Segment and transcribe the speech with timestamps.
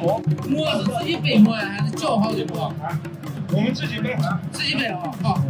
[0.00, 2.72] 馍，馍是自己背馍呀，还是叫好的馍？
[3.52, 4.16] 我们自己背，
[4.52, 5.40] 自己背啊，好。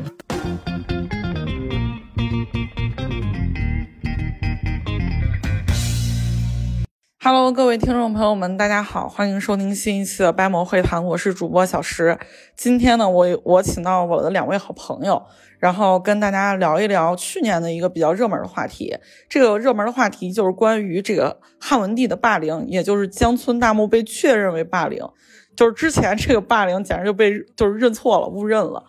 [7.30, 12.18] Hello，各位听众朋友们，大家好，欢迎收听新一期的掰馍会谈，我是主播小石。
[12.56, 15.22] 今天呢，我我请到我的两位好朋友，
[15.58, 18.96] 然后跟大家聊一聊去年的一个比较热门的话题。
[19.28, 25.06] 这个热门的话题就是关于这个汉文帝的霸凌，也就是江村大墓被确认为霸凌，
[25.54, 28.82] 就是之前这个霸凌简直就被就是认错了，误认了，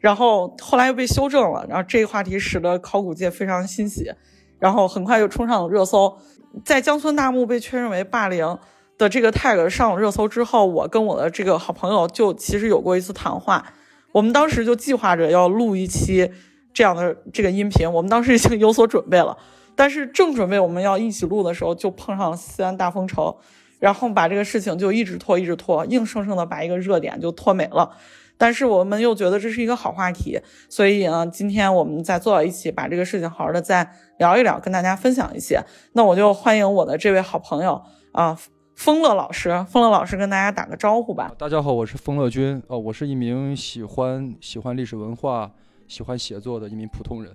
[0.00, 4.10] 然后后来又被修正了，然后这个话题使得考古界非常欣喜，
[4.58, 6.18] 然后很快就冲上了热搜。
[6.62, 8.58] 在江村大木被确认为霸凌
[8.98, 13.64] 的这个 tag 上了热搜之后，我跟我的这个好朋友就其实有过一次谈话。
[14.12, 16.30] 我们当时就计划着要录一期
[16.72, 19.36] 这样的这个音频，我们当时已经有所准备了。
[19.74, 23.34] 但是正准备我们要一起录的时候，就碰上了西安大封城，
[23.80, 27.90] 然后把这个事情就一直拖，一直拖，硬生生的把一个热点就拖没了。
[28.36, 35.62] 但是我们又觉得这是一个好话题，所以呢，今天我们再坐到一起，把这个事情好好的再聊一聊，跟大家分享一些。
[35.92, 37.80] 那我就欢迎我的这位好朋友
[38.12, 38.36] 啊，
[38.74, 39.64] 丰乐老师。
[39.70, 41.32] 丰乐老师跟大家打个招呼吧。
[41.38, 45.50] 大家好，我是丰乐君，呃，我是一名喜欢喜欢历史文化、
[45.86, 47.32] 喜欢写作的一名普通人。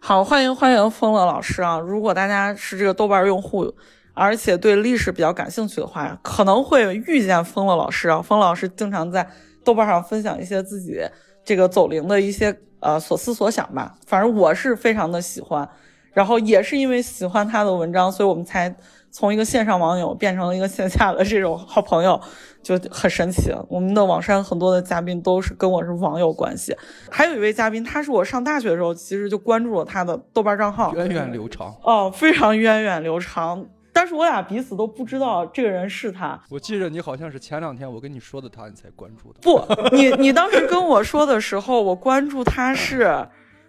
[0.00, 1.78] 好，欢迎欢迎丰乐老师啊！
[1.78, 3.72] 如果大家是这个豆瓣用户，
[4.12, 8.20] 而且对历史比较感兴趣的话，可能会遇见丰乐老师啊。
[8.20, 9.26] 丰乐老师经常在
[9.64, 11.00] 豆瓣上分享一些自己
[11.44, 13.96] 这个走灵的一些呃所思所想吧。
[14.06, 15.68] 反正我是非常的喜欢，
[16.12, 18.74] 然后也是因为喜欢他的文章，所以我们才
[19.10, 22.20] 从一个线上网友变成了一个线下的这种好朋友，
[22.62, 23.52] 就很神奇。
[23.68, 26.76] 我们的网山很多的嘉宾都是跟我是网友关系，
[27.10, 33.64] 还有一位嘉宾，他是我上大学的时候其实就关注了他的豆瓣账号，源远流长哦，非常源远流长。
[33.94, 36.38] 但是我俩彼此都不知道这个人是他。
[36.50, 39.38] 我记着你好像是前两天我跟你说的他，你才关注的。
[39.40, 43.28] 不，你你当时跟我说的时候，我关注他是，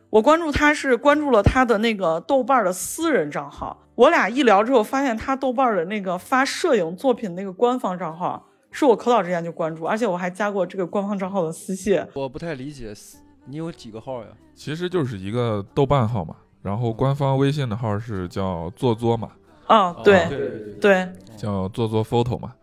[0.10, 3.84] 我关注他是关注了他的那个豆瓣的私人账号。
[3.94, 12.04] 我俩一聊之后，发现他豆瓣的那个发摄影作品那个官方账号，是我可早之前就关注，而且我还加过这个官方账号的私信。
[12.16, 12.92] 我不太理解，
[13.46, 14.30] 你有几个号呀？
[14.56, 19.30] 其实就是一个豆瓣号嘛，然后官方微信的号是叫做作嘛。
[19.68, 20.50] 啊、哦，对对
[20.80, 22.54] 对，叫做做 photo 嘛，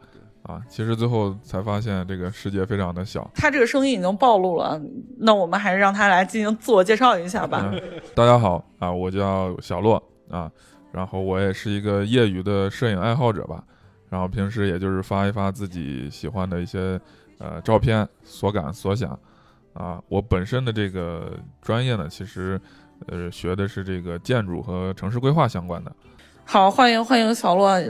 [0.45, 3.29] 啊，其实最后才发现这个世界非常的小。
[3.35, 4.81] 他这个声音已经暴露了，
[5.19, 7.71] 那我们还是让他来进行自我介绍一下吧。
[7.73, 7.81] 嗯、
[8.15, 10.51] 大家好啊，我叫小洛啊，
[10.93, 13.65] 然后我也是一个业余的摄影爱好者吧，
[14.09, 17.01] 然后平时也就是发一发自己喜欢的一些
[17.39, 19.19] 呃照片，所感所想
[19.75, 20.01] 啊。
[20.09, 22.61] 我本身的这个专业呢，其实
[23.09, 25.93] 呃学的是这个建筑和城市规划相关的。
[26.45, 27.81] 好，欢迎欢迎小洛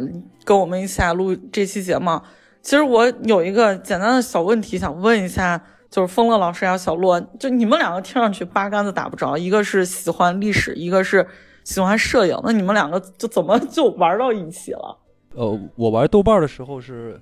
[0.45, 2.21] 跟我们一起来录这期节目。
[2.61, 11.27] 其实我有一个简单的小问题想问一下，就是丰乐老师呀，小洛，就你们两个听上去八竿子打不着，一个是喜欢历史，一个是
[11.65, 14.97] 喜欢摄影，那你们两个就怎么就玩到一起了？
[15.35, 17.21] 呃，我玩豆瓣的时候是，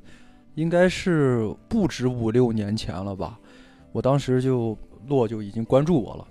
[0.56, 3.38] 应该是不止五六年前了吧？
[3.92, 4.76] 我当时就
[5.08, 6.26] 洛就已经关注我了，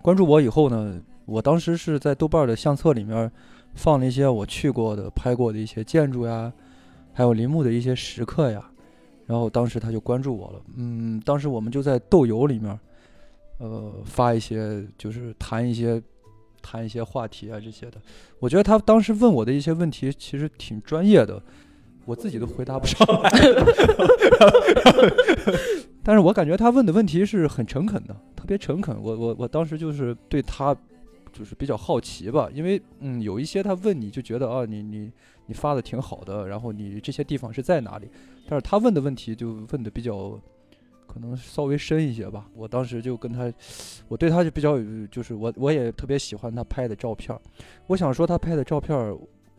[0.00, 3.30] 关注我以后呢，我当时是在豆瓣的相册里面。
[3.76, 6.50] 放了一些我去过的、拍过的一些建筑呀，
[7.12, 8.68] 还有林木的一些石刻呀，
[9.26, 10.60] 然后当时他就关注我了。
[10.76, 12.76] 嗯，当时我们就在豆油里面，
[13.58, 16.02] 呃，发一些就是谈一些
[16.62, 18.00] 谈一些话题啊这些的。
[18.40, 21.40] 我觉得他当时问我的一些问题其实挺专业的，
[22.06, 23.30] 我自己都回答不上来。
[26.02, 28.96] 但是我感觉他问的问题是很诚恳的，特别诚恳。
[29.00, 30.74] 我我我当时就是对他。
[31.36, 35.12] 就是比较好奇吧，因为嗯，有一些他问你就觉得啊，你你
[35.44, 38.08] 你发的挺好的，然后你这些地方是在哪里？
[38.48, 40.40] 但是他问的问题就问的比较
[41.06, 42.48] 可能稍微深一些吧。
[42.54, 43.52] 我当时就跟他，
[44.08, 44.78] 我对他就比较
[45.10, 47.38] 就是我我也特别喜欢他拍的照片。
[47.88, 48.96] 我想说他拍的照片，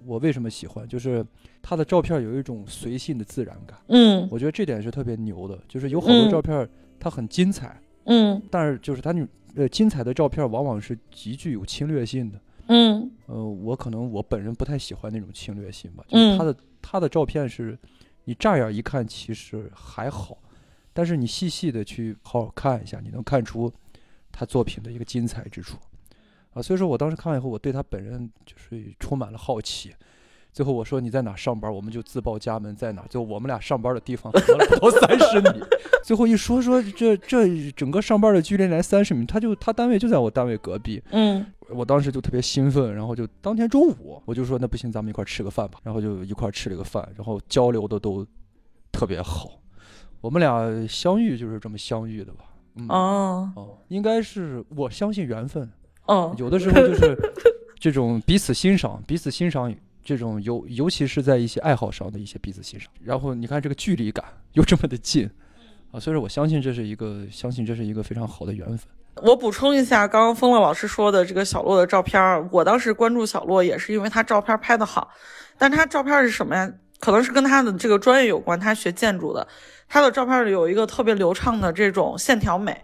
[0.05, 0.87] 我为什么喜欢？
[0.87, 1.23] 就是
[1.61, 3.77] 他的照片有一种随性的自然感。
[3.89, 6.67] 嗯，我觉得这点是特别牛的，就是有好多照片
[6.99, 7.79] 它很精彩。
[8.05, 9.27] 嗯，但是就是他那。
[9.57, 12.39] 呃，精彩的照片往往是极具有侵略性的。
[12.67, 16.05] 嗯，呃，我可能我本人不太喜欢那种侵略性吧。
[16.07, 17.75] 就是他的、嗯、他的照片是，
[18.25, 20.37] 你乍眼一看其实还好，
[20.93, 23.71] 但是你细细的去好好看一下，你能看出
[24.31, 25.77] 他作品的一个精彩之处。
[26.53, 29.91] 啊，所以说我当时看完以后，我对他本人就是充满了好奇。
[30.57, 33.03] 最后我说你在哪上班，我们就自报家门在哪。
[33.11, 35.63] 最后我们俩上班的地方隔了不到三十米。
[36.03, 40.99] 最后一说说这这整个上班的距离来三十米，他就他单位就在我单位隔壁。
[41.11, 45.77] 嗯，我当时就特别兴奋，然后就当天中午我就说那不行，咱们一块吃个饭吧。
[45.83, 48.25] 然后就一块吃了个饭，然后交流的都
[48.91, 49.59] 特别好。
[50.21, 52.45] 我们俩相遇就是这么相遇的吧？
[52.77, 55.71] 嗯哦，哦，应该是我相信缘分，
[56.07, 57.15] 嗯，有的时候就是
[57.79, 59.71] 这种彼此欣赏，彼此欣赏
[60.07, 62.89] 这种尤尤其是在一些爱好上的一些彼此欣赏。
[63.03, 64.23] 然后你看这个距离感
[64.53, 65.29] 又这么的近
[65.91, 68.79] 啊，所以说我相信这是一个相信这是一个非常好的缘分。
[69.23, 75.09] 我补充一下，刚刚风乐老师说的这个小洛的照片，我当时关注小洛也是因为他照片拍得好，
[75.57, 76.71] 但他照片是什么呀？
[76.99, 79.47] 可能是跟他的这个专业有关，他学建筑的，
[79.87, 82.75] 他的照片里有一个特别流畅的这种线条美，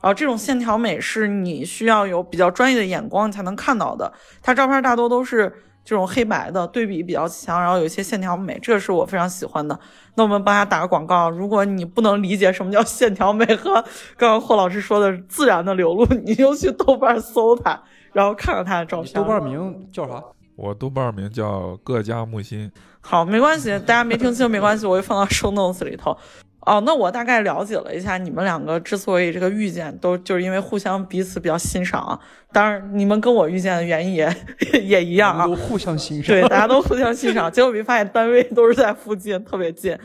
[0.00, 4.12] 啊，这种线条美是你需要有比较专业的眼光才能看到的。
[4.40, 5.52] 他照片大多都是
[5.86, 9.78] 这种黑白的，对比比较强，然后有一些线条美，这是我非常喜欢的。
[10.16, 13.74] 那我们帮他打个广告，如果你不能理解什么叫线条美和
[14.16, 17.80] 刚刚霍老师说的自然的流露，你就去豆瓣搜他，
[18.12, 19.14] 然后看看他的照片。
[19.14, 20.20] 豆瓣名叫啥？
[20.56, 26.16] 我豆瓣名叫各家木心，好，没关系，大家没听清没关系，我会放到 show notes 里头。
[26.66, 32.20] 哦，那我大概了解了一下你们两个之所以这个遇见，都就是因为互相彼此比较欣赏啊。
[32.52, 34.36] 当然，你们跟我遇见的原因也
[34.82, 35.46] 也一样啊。
[35.46, 36.34] 都互相欣赏。
[36.34, 39.96] 对，大家都互相欣赏，结果没发现单位都是在附近，特别近。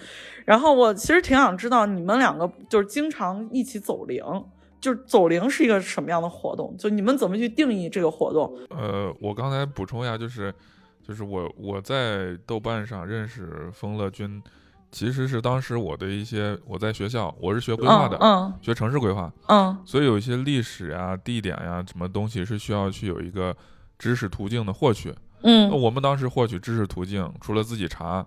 [0.45, 4.23] 然后我其实挺想知道你们两个就是经常一起走灵，
[4.79, 6.75] 就是走灵是一个什么样的活动？
[6.77, 8.55] 就你们怎么去定义这个活动？
[8.69, 10.53] 呃，我刚才补充一下，就是
[11.07, 14.41] 就是我我在豆瓣上认识风乐君，
[14.91, 23.55] 其实是当时我的一些我在学校我是学规划的，嗯学城市规划，嗯所以有一些历史呀、地点呀什么东西是需要去有一个
[23.97, 25.09] 知识途径的获取。
[25.09, 28.23] 嗯嗯那我们当时获取知识途径，除了自己查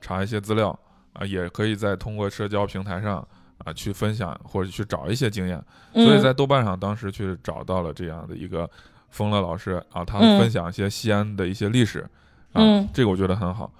[0.00, 0.78] 查一些资料
[1.12, 3.26] 啊，也可以在通过社交平台上
[3.58, 5.62] 啊去分享或者去找一些经验。
[5.92, 8.70] 嗯，所以在豆瓣上当时去找到了这样的一个
[9.10, 12.00] 风乐老师啊，他嗯分享一些西安的一些历史
[12.52, 13.70] 啊，嗯这个我觉得很好。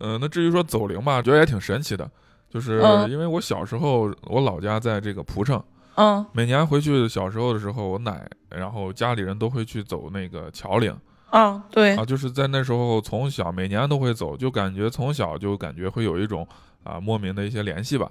[0.00, 2.10] 呃，那至于说走灵吧，觉得也挺神奇的，
[2.50, 5.62] 就是嗯因为我小时候我老家在这个蒲城，
[5.96, 10.96] 嗯每年回去小时候的时候，我奶然后家里人都会去走那个桥岭
[11.30, 16.46] 啊，对啊，，就是在那时候从小每年都会走，就感觉从小就感觉会有一种
[16.84, 18.10] 啊莫名的一些联系吧。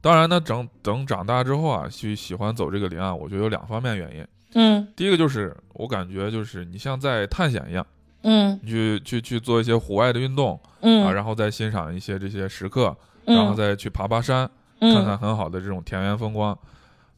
[0.00, 4.26] 当然呢，整等长大之后啊，去喜欢走这个林啊，我觉得有两方面原因。
[4.54, 7.84] 嗯第一个就是我感觉就是你像在探险一样，
[8.22, 12.96] 嗯去去去做一些户外的运动啊，嗯，然后再欣赏一些这些石刻，
[13.26, 14.48] 嗯然后再去爬爬山，
[14.80, 16.56] 嗯看看很好的这种田园风光。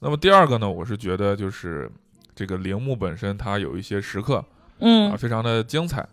[0.01, 1.91] 那么第二个呢，我是觉得就是
[2.35, 4.45] 这个陵墓本身它有一些石刻啊，
[4.81, 6.07] 嗯非常的精彩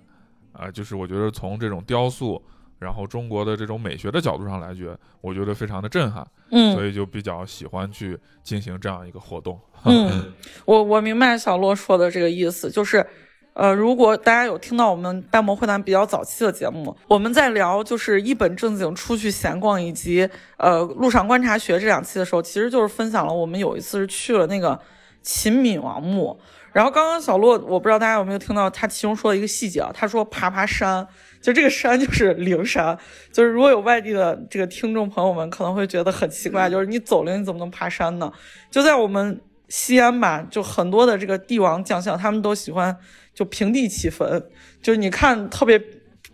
[0.53, 2.41] 啊，就是我觉得从这种雕塑，
[2.79, 9.59] 然后中国的这种美学的角度上来觉，我觉得非常的震撼，嗯所嗯以就比较喜欢去进行这样一个活动。
[9.83, 10.33] 嗯，
[10.65, 13.05] 我我明白小洛说的这个意思，就是。
[13.55, 24.77] 呃，如果大家有听到我们半魔会谈比较早期的节目，我们在聊就是一本正经出去闲逛以及呃路上观察学这两期的时候，其实就是分享了我们有一次是去了那个
[25.21, 26.37] 秦闵王墓。
[26.73, 31.07] 然后刚刚小洛，我不知道大家有没有听到他其中说的一个细节啊，他说爬爬山，
[31.41, 32.97] 就这个山就是灵山，
[33.31, 38.29] 就是如果有外地的这个听众朋友们可能会觉得很奇怪，就是你走灵你怎么能爬山呢？
[38.69, 42.97] 就在我们西安吧，就很多的这个帝王将相，他们都喜欢
[43.35, 44.41] 就平地起坟，
[44.81, 45.79] 就是你看特别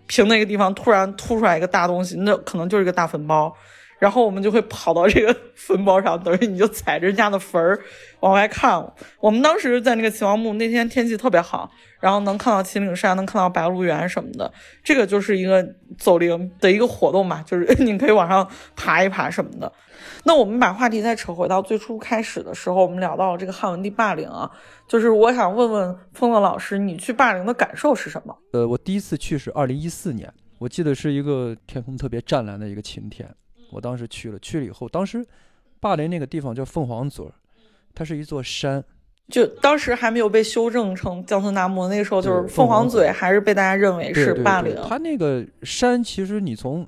[0.08, 3.54] 平的一个地方，突然凸出来一个大东西，那可能就是一个大坟包。
[3.98, 7.80] 然后我们就会跑到这个 坟包上，等于你就踩着人家的坟儿
[8.22, 8.84] 往外看。
[9.20, 14.52] 我们当时在那个秦王墓，那天天气特别好，然后能看到秦岭山，能看到白鹿原什么的。
[14.84, 15.64] 这个就是一个
[16.00, 19.72] 走灵的一个活动嘛，就是 你可以往上爬一爬什么的。
[20.24, 24.50] 那我们把话题再扯回到最初开始的时候，我们聊到了这个汉文帝霸陵啊，
[24.88, 28.38] 就是我想问问风乐老师，你去霸陵的感受是什么？
[28.54, 33.28] 呃，我第一次去是二零一四年，我记得是一个天空特别湛蓝的一个晴天，
[33.72, 35.25] 我当时去了，去了以后，当时
[35.80, 37.34] 霸陵那个地方叫凤凰嘴儿，
[37.96, 38.84] 它是一座山，
[39.28, 44.75] 就当时还没有被修正成江村大墓，那个时候就是凤凰嘴嘴还是被大家认为是霸陵。
[44.88, 46.88] 它那个山其实你从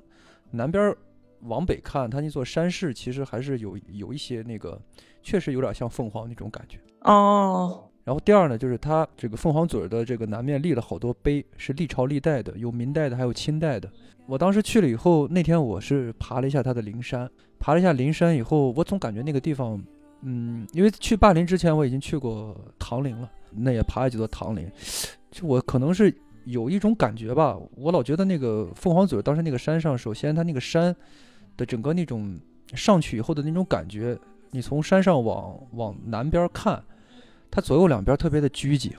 [0.52, 0.96] 南边儿
[1.44, 4.80] 往北看，它那座山势其实还是有有一些那个，
[5.22, 6.78] 确实有点像凤凰那种感觉。
[7.00, 13.90] 哦，然后第二呢，就是它这个凤凰嘴儿的这个南面立了好多碑，是历朝历代的，有明代的，还有清代的。
[14.26, 19.78] 我当时去了以后，那天我是爬了一下它的灵山，爬了一下灵山以后，我总感觉那个地方，
[20.22, 24.66] 嗯，因为去霸陵之前我已经去过唐陵了，那也爬了几座唐陵，
[25.30, 26.14] 就我可能是
[26.46, 30.94] 有一种感觉吧，我老觉得那个凤凰嘴儿当时那个山上，首先它那个山
[31.56, 32.38] 的整个那种
[32.74, 34.18] 上去以后的那种感觉，
[34.50, 36.82] 你从山上往往南边看。
[37.50, 38.90] 它左右两边特别的拘谨，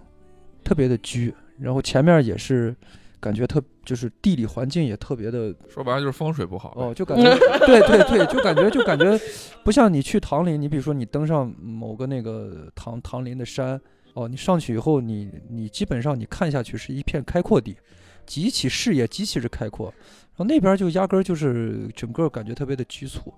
[0.64, 2.74] 特别的拘，然后前面也是
[3.20, 6.74] 感觉特就是地理环境也特别的说白了就是风水不好。
[6.78, 7.24] 哦，就感 觉
[7.66, 9.20] 对对对，就感觉就感觉
[9.62, 13.78] 不像你去唐林，你比如说你登上某个那个唐唐林的山，
[14.14, 17.76] 哦，你上去以后，你你基本上你看下去是一片开阔地，
[18.26, 23.34] 极其视野极其之开阔，然后那边就压根儿就是整个感觉特别的局促，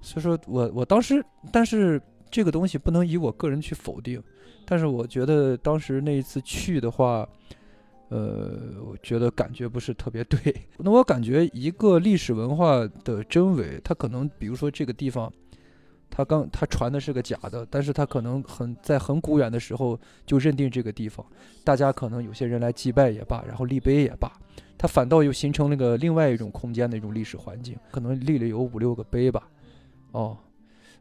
[0.00, 4.22] 所以说我我当时，但是这个东西不能以我个人去否定，
[4.64, 7.28] 但是我觉得当时那一次去的话。
[8.14, 10.54] 呃，我觉得感觉不是特别对。
[10.76, 15.32] 那我感觉一个历史文化的真伪，它可能，比如说这个地方，
[16.14, 21.24] 它刚他传的是个假的，但是他可能很在很古远的时候就认定这个地方，
[21.64, 24.30] 大家可能有些人来祭拜也罢，然后立碑也罢，
[24.76, 29.42] 他反倒又形成那个另外一种空间的一种历史环境，可能立了有五六个碑吧，
[30.12, 30.36] 哦。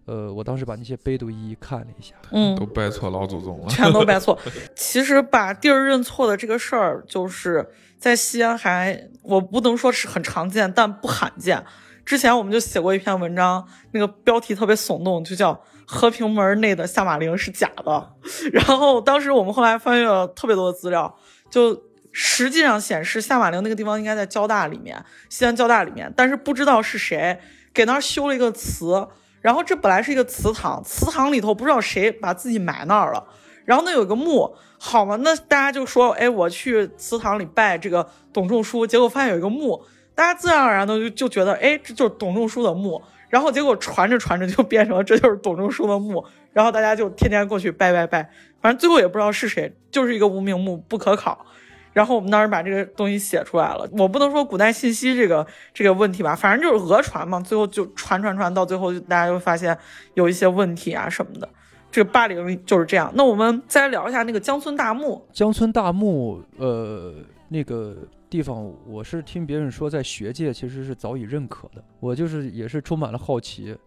[0.05, 4.37] 呃，我当时把那些碑都一一看了一下，嗯，都拜错老祖宗了，全都拜错。
[4.75, 11.63] 其实把地儿认错的这个事儿，就是在西安还我不能说是很常见，但不罕见。
[12.05, 18.13] 之前我们就写过一篇文章，那个标题特别耸动，就叫“和平门内的下马陵是假的”。
[18.51, 21.17] 然后当时我们后来翻阅了特别多的资料，
[21.49, 27.39] 就实际上显示下马陵那个地方应该在交大里面，西安交大里面，但是不知道是谁
[27.73, 29.07] 给那儿修了一个祠。
[29.41, 33.25] 然后这本来是一个祠堂，祠堂里头不知道谁把自己埋那儿了。
[33.65, 39.83] 然后那有个墓，好嘛，那大家就说，哎，我去祠堂里拜这个董仲舒，结果发现有一个墓，
[40.15, 43.01] 大家自然而然的就就觉得，哎，这就是董仲舒的墓。
[43.29, 48.29] 然后结果传着传着就变成了这就是董仲舒的墓，然后大家就天天过去拜拜拜，
[48.61, 51.45] 反正最后也不知道是谁，就是一个无名墓，不可考。
[51.93, 59.77] 然后我们当时把这个东西写出来了，我不能说古代信息这个这个问题吧，反正就是讹传嘛，最后就传传传到最后，大家就发现
[60.13, 61.47] 有一些问题啊什么的。
[61.89, 63.11] 这个霸陵就是这样。
[63.15, 65.25] 那我们再聊一下那个江村大墓。
[65.33, 67.13] 江村大墓，呃，
[67.49, 67.95] 那个
[68.31, 71.83] 地方我是听别人说，在学界其实是早已认可的。
[71.99, 73.77] 我就是也是充满了好奇，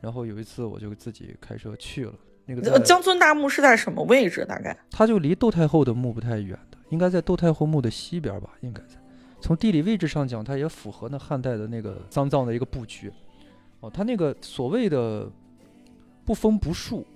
[0.00, 2.12] 然后有一次我就自己开车去了。
[2.44, 4.44] 那个江村大墓是在什么位置？
[4.44, 4.76] 大概？
[4.90, 6.78] 它就离窦太后的墓不太远的。
[6.88, 8.50] 应该在窦太后墓的西边吧？
[8.62, 8.96] 应该在。
[9.40, 13.08] 从地理位置上讲，它也符合那汉代的那个丧葬的一个布局。
[13.78, 15.30] 哦，它那个所谓的
[16.24, 17.06] 不封不树，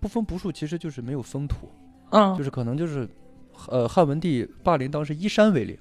[0.00, 1.68] 不封不树其实就是没有封土。
[2.08, 3.06] 嗯，就是可能就是，
[3.68, 5.76] 呃，汉文帝霸陵当时依山为陵，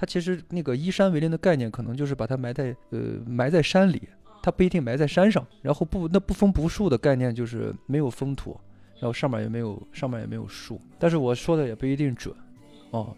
[0.00, 4.00] 他其实那个依山为林的概念，可能就是把它埋在呃埋在山里，
[4.40, 5.44] 它不一定埋在山上。
[5.60, 8.56] 然后不那不封不树的概念就是没有封土，
[9.00, 10.80] 然后上面也没有上面也没有树。
[11.00, 12.32] 但是我说的也不一定准。
[12.92, 13.12] 哦，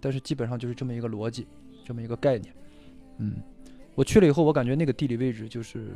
[0.00, 1.46] 但是基本上就是这么一个逻辑，
[1.82, 2.54] 这么一个概念。
[3.16, 3.36] 嗯，
[3.94, 5.88] 我去了以后，我感觉那个地理位置就是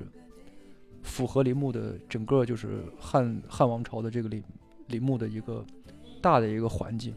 [1.03, 4.43] 符合陵墓的整个就是汉汉王朝的这个陵
[4.87, 5.63] 陵墓的一个
[6.23, 7.15] 大的一个环境。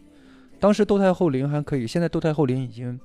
[0.59, 2.99] 当时窦太后陵还可以，现在窦太后陵已经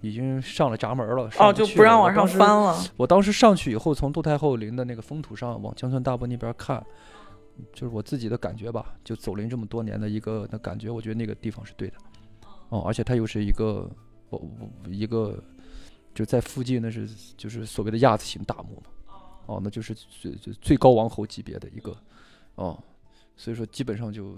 [0.00, 2.76] 已经上了闸门了，哦，就不让往上翻了。
[2.96, 6.84] 我当时上去以后，从窦太后陵的那个封土上往江村大墓那边看，
[7.72, 11.94] 就是我自己的感觉吧，就走陵这么多年的一个的感觉，我觉得那个地方是对的。
[12.70, 13.88] 哦，而且它又是一个，
[14.30, 14.38] 我
[14.84, 15.38] 我一个，
[16.14, 21.96] 就在附近，那是就是所谓的亚字形大墓嘛，哦，那就是最最最高王侯级别的一个，
[22.56, 22.82] 哦，
[23.36, 24.36] 所以说基本上就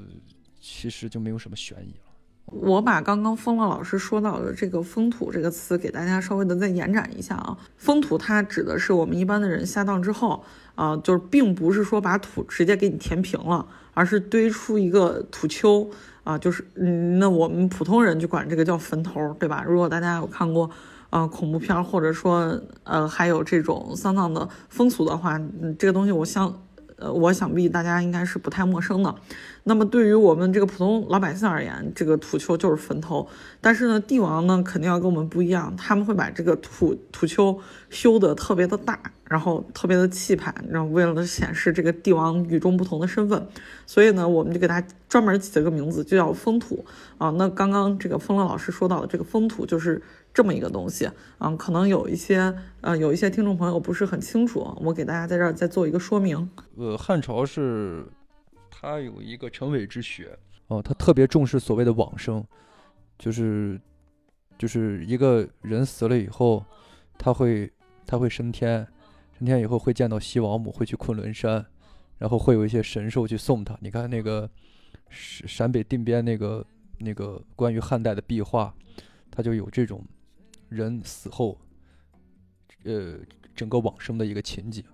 [0.60, 2.05] 其实就没有什么悬疑了。
[2.46, 10.42] 我把刚刚风浪老师说到的这个封土这个词给大家稍微的再延展一下啊，封土它指的是我们一般的人下葬之后
[10.74, 15.88] 啊，就是并不是说把土直接给你填平了，而是堆出一个土丘。
[16.26, 19.62] 啊，就是嗯，那我们普通人就管这个叫坟头，对吧？
[19.64, 20.68] 如果大家有看过，
[21.10, 26.52] 呃，恐怖片或者说呃，还有这种丧葬的风俗的话，嗯，这个东西我想，
[26.96, 29.14] 呃，我想必大家应该是不太陌生的。
[29.64, 33.26] 那么对于我们这个普通老百姓而言，这个土丘就是坟头。
[33.60, 37.58] 但是呢，帝王呢肯定要跟我们不一样，他们会把这个土土丘
[37.90, 43.46] 修得特别的大，然后特别的气派，然后为了显示这个帝王与众不同的身份，
[43.84, 46.84] 所以呢，我们就给他专门起了个名字，就叫封土
[47.18, 47.30] 啊。
[47.30, 50.00] 那刚刚这个风乐老师说到的这个封土就是
[50.36, 56.50] 这么一个东西啊，可能有一些呃有一些听众朋友不是很清楚，我给大家在这儿再做一个说明。
[56.76, 58.04] 呃，汉朝是。
[58.78, 62.44] 他有一个成伪之学哦，他特别重视所谓的往生，
[63.18, 63.80] 就是
[64.58, 66.62] 就是一个人死了以后，
[67.16, 67.72] 他会
[68.04, 68.86] 他会升天，
[69.38, 71.64] 升天以后会见到西王母，会去昆仑山，
[72.18, 73.74] 然后会有一些神兽去送他。
[73.80, 74.48] 你看那个
[75.08, 76.64] 陕陕北定边那个
[76.98, 78.74] 那个关于汉代的壁画，
[79.30, 80.04] 它就有这种
[80.68, 81.58] 人死后，
[82.84, 83.14] 呃，
[83.54, 84.84] 整个往生的一个情景，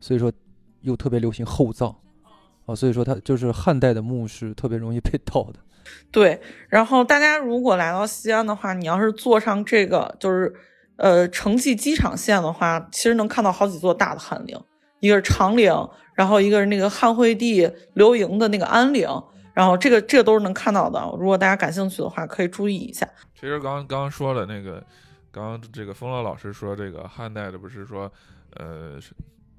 [0.00, 0.32] 所以说
[0.80, 1.94] 又特别流行厚葬。
[2.66, 5.60] 啊，所以说它就是汉代的墓是特别容易被盗的。
[6.10, 6.40] 对，
[6.70, 10.54] 然后大家如果来到西安的话，你要是坐上这个就是
[10.96, 14.58] 呃城际机场线的话，其实能看到好几座大的汉陵，
[15.00, 15.70] 一个是长陵，
[16.14, 19.06] 然后一个是那个汉惠帝刘盈的那个安陵，
[19.52, 20.98] 然后这个这个都是能看到的。
[21.18, 23.06] 如果大家感兴趣的话，可以注意一下。
[23.34, 24.82] 其实刚刚刚说了那个，
[25.34, 28.10] 刚刚这个风乐老师说这个汉代的不是说，
[28.54, 29.00] 呃，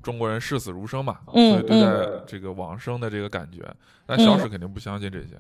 [0.02, 3.62] 中国人视死如生嘛，嗯所以对待这个往生的这个感觉，
[4.06, 5.36] 但小史肯定不相信这些，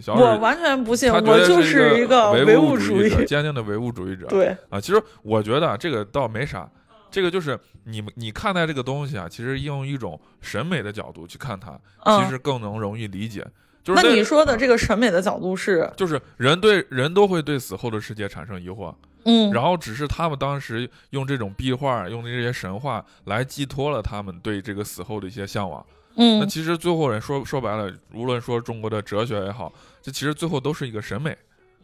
[0.00, 4.26] 小史我完全不信，他我就是一个唯唯物主义者，坚定的唯物主义者。
[4.30, 6.70] 对，啊，其实我觉得啊这个倒没啥，
[7.10, 13.44] 这个就是你们你看待这个东西啊，其实用一种审美的角度去看它，其嗯实更能容易理解。
[13.82, 25.84] 就是那你说的啊这个审美的角度是，就是人对人都会对死后的世界产生疑惑，嗯，然后只是他们当时用这种壁画、用这些神话来寄托了他们对这个死后的一些向往。
[26.16, 31.36] 嗯那嗯其实最后人说说白了，无论说中国的哲学也好，这其实最后都是一个审美。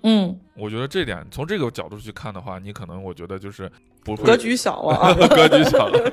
[0.03, 3.71] 嗯，我觉得这点从这个角度去看的话，你可能我觉得就是
[4.05, 6.13] 不会格局小了啊， 格局小了。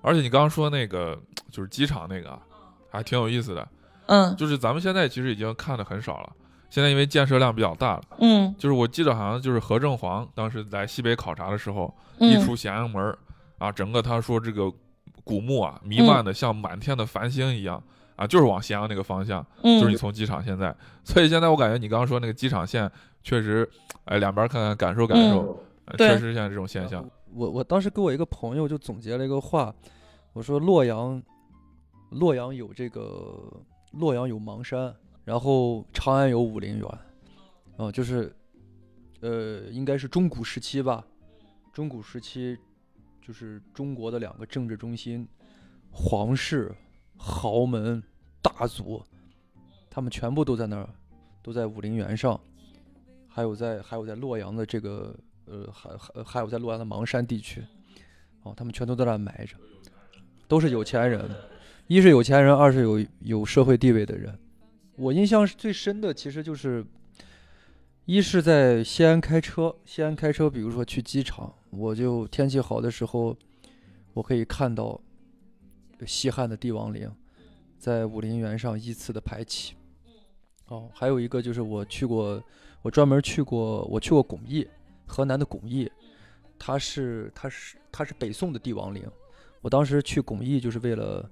[0.00, 2.40] 而且你刚刚说那个就是机场那个啊，
[2.90, 3.68] 还挺有意思的。
[4.06, 6.32] 嗯就是咱们现在其实已经看的很少了，
[6.70, 8.02] 现在因为建设量比较大了。
[8.20, 13.18] 嗯就是我记得好像就是何正煌当时来西北考察的时候，一嗯出咸阳门儿
[13.58, 14.72] 啊，整个他说这个
[15.24, 17.82] 古墓啊弥嗯漫的像满天的繁星一样
[18.16, 22.90] 啊，就是往咸阳那个方向，嗯，就是你从机场现在，所以现在我感觉你刚刚说那个机场线
[23.22, 23.68] 确实，
[24.04, 25.62] 哎，两边看看感受感受，
[25.96, 27.04] 确实现在这种现象。
[27.34, 29.72] 我我当时给我一个朋友就总结了一个话，
[30.32, 31.22] 我说洛阳，
[32.10, 33.38] 洛阳有这个
[33.92, 34.94] 洛阳有邙山，
[35.28, 36.88] 然后长安有武陵源，
[37.76, 38.34] 啊、就是，
[39.20, 41.04] 呃，应该是中古时期吧，
[41.70, 42.56] 中古时期
[43.20, 45.28] 就是中国的两个政治中心，
[45.90, 46.74] 皇室、
[47.18, 48.02] 豪门、
[48.40, 49.02] 大族，
[49.90, 50.88] 他们全部都在那儿，
[51.42, 52.40] 都在武陵源上，
[53.28, 57.62] 还有在还有在洛阳的这个呃，还还还有在洛阳的邙山地区，
[58.44, 59.58] 哦，他们全都在那埋着，
[60.48, 61.30] 都是有钱人，
[61.86, 64.34] 一是有钱人，二是有有社会地位的人。
[64.98, 66.84] 我印象最深的，其实就是，
[68.04, 73.36] 一是在西安开车，西安开车，比如说去机场，我就天气好的时候，
[74.12, 75.00] 我可以看到
[76.04, 77.08] 西汉的帝王陵
[77.78, 79.74] 在武陵源上依次的排起。
[80.66, 82.42] 哦，还有一个就是我去过，
[82.82, 84.66] 我专门去过，我去过巩义，
[85.06, 85.88] 河南的巩义，
[86.58, 89.08] 它是它是它是北宋的帝王陵。
[89.60, 91.30] 我当时去巩义就是为了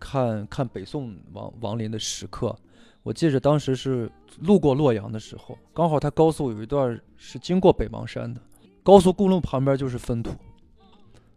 [0.00, 2.58] 看看北宋王王陵的石刻。
[3.06, 8.40] 我记着当时是路过洛阳的时候，刚好它高速有一段是经过北邙山的，
[8.82, 10.32] 高速公路旁边就是分土。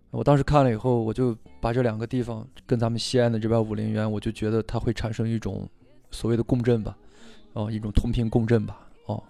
[0.09, 5.69] 我当时看了以后，我就把这两个地方跟咱们西安的这边武陵源，我就觉得它会产生一种
[6.09, 6.97] 所谓的共振吧，
[7.53, 9.23] 哦，一种同频共振吧，哦，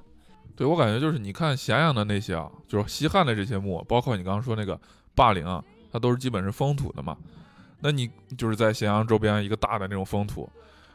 [0.56, 4.80] 对我感觉就是你看咸阳的那些啊，就是西汉的这些墓，包括你刚刚说那个
[5.14, 7.18] 霸陵啊，它都是基本是封土的嘛。
[7.82, 10.50] 那你就是在咸阳周边一个大的那种封土，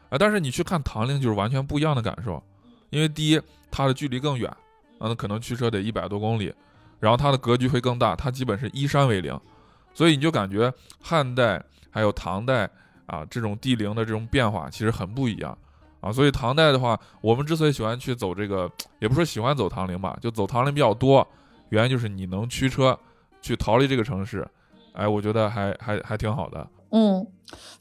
[0.09, 2.41] 啊，但是你去看唐陵就是完全不一样的感受，
[2.89, 3.41] 因为第一
[3.71, 4.49] 它的距离更远，
[4.99, 6.53] 啊，那可能驱车得一百多公里，
[6.99, 9.39] 然后它的格局会更大，它基本是依山为陵，
[9.93, 12.69] 所以你就感觉汉代还有唐代
[13.05, 15.57] 啊这种帝陵的这种变化其实很不一样。
[16.01, 21.27] 啊，所以唐代的话，我们之所以喜欢去走这个，也不说喜欢走唐陵吧，就走唐陵比较多，
[21.69, 22.95] 原因就是你能驱车
[23.41, 24.47] 去逃离这个城市，
[24.93, 26.67] 哎，我觉得还还还挺好的。
[26.95, 27.27] 嗯，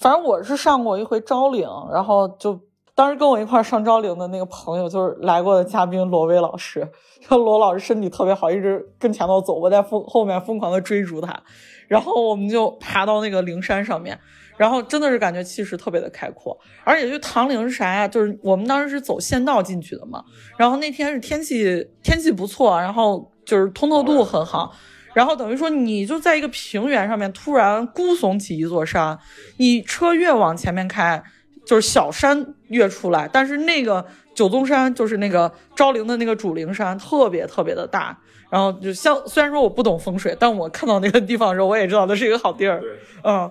[0.00, 2.58] 反正我是上过一回昭陵，然后就
[2.96, 6.80] 当时跟我一块上昭陵的那个朋友就是来过的嘉宾罗威老师，
[7.22, 11.42] 然后罗老师身体特别好，一直跟前头走，我在疯后面疯狂的追逐他，
[11.86, 14.18] 然后我们就爬到那个灵山上面。
[14.56, 18.06] 然后真的是感觉气势特别的开阔，而且就唐陵是啥呀？
[18.06, 20.22] 就是我们当时是走县道进去的嘛，
[20.56, 24.72] 然后那天是天气天气不错，然后就是通透度很好，
[25.14, 29.18] 然后等于说你就在一个平原上面突然孤耸起一座山，
[29.56, 31.22] 你车越往前面开，
[31.64, 38.18] 就是小山越出来，但是那个九宗山就是那个昭陵的那个主陵山，特别特别的大。
[38.50, 42.82] 然后就像虽然说我不懂风水，但我看到那个地方的时候，我也知道那是一个好地儿。
[43.22, 43.50] 嗯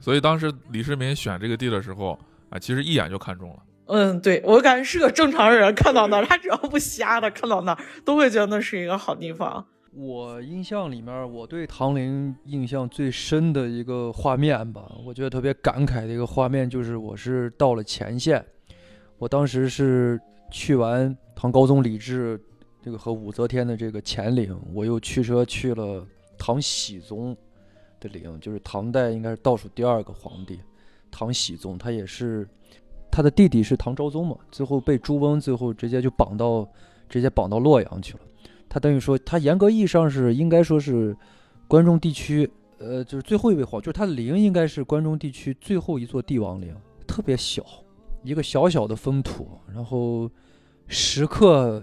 [0.00, 2.18] 所以当时李世民选这个地的时候，
[2.50, 3.56] 啊，其实一眼就看中了。
[3.86, 9.66] 嗯，对我感觉是个正常人看到那儿，他只要不瞎的看到那儿，都会觉得那是一个好地方。
[9.94, 18.42] 我印象里面，我对唐陵印象最深的一个画面吧，我觉得特别感慨的一个画面，就是我是到了前线，
[19.18, 20.18] 我当时是
[20.50, 22.40] 去完唐高宗李治
[22.82, 26.06] 这个和武则天的这个乾陵，我又驱车去了
[26.38, 27.36] 唐僖宗
[28.00, 30.58] 的陵，就是唐代应该是倒数第二个皇帝，
[31.10, 32.48] 唐僖宗，他也是
[33.10, 36.66] 他的弟弟是唐昭宗嘛，最后被朱温最后直接就绑到
[37.10, 38.20] 直接绑到洛阳去了。
[38.72, 41.14] 他等于说，他严格意义上是应该说是
[41.68, 46.74] 关中地区，呃，就是最后一位皇，就是他的陵应该是关中地区最后一座帝王陵，
[47.06, 47.62] 特别小，
[48.24, 50.30] 一个小小的封土，然后
[50.86, 51.82] 石刻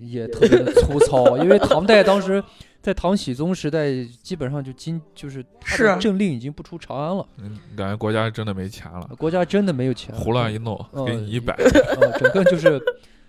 [0.00, 2.42] 也特别的粗糙， 因为唐代当时
[2.82, 12.82] 在唐僖宗时代，基本上就今就是是政令已经不出长安了，嗯，感觉国家真的没钱了，国家真的没有钱，胡乱一弄，嗯给你一百，呃，整个就是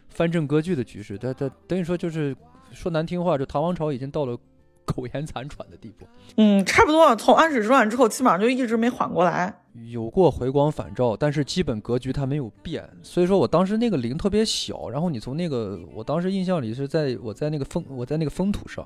[0.10, 1.16] 藩镇割据的局势。
[1.16, 2.36] 他他等于说就是
[2.72, 4.38] 说难听话，就唐王朝已经到了
[4.86, 6.06] 苟延残喘的地步，
[6.38, 7.16] 嗯，差不多。
[7.16, 9.54] 从安史之乱之后，基本上就一直没缓过来。
[9.90, 12.90] 有过回光返照，但是基本格局它没有变。
[13.02, 18.86] 所以说我当时那个陵特别小，然后你从那个我当时印象里是在我在那个风我在那个风土上，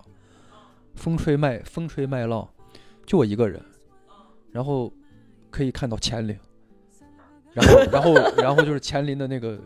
[0.93, 2.47] 风吹麦风吹麦浪，
[3.03, 3.59] 就我一个人，
[4.51, 4.93] 然后
[5.49, 6.37] 可以看到乾陵，
[7.51, 9.59] 然后然后然后就是乾陵的那个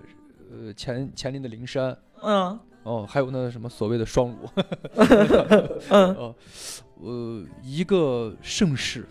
[0.49, 1.97] 呃乾乾陵的灵山。
[2.21, 2.57] 嗯
[2.89, 4.49] 哦，还有那什么所谓的双乳，
[5.89, 6.35] 嗯 呃，
[7.01, 9.07] 呃，一个盛世，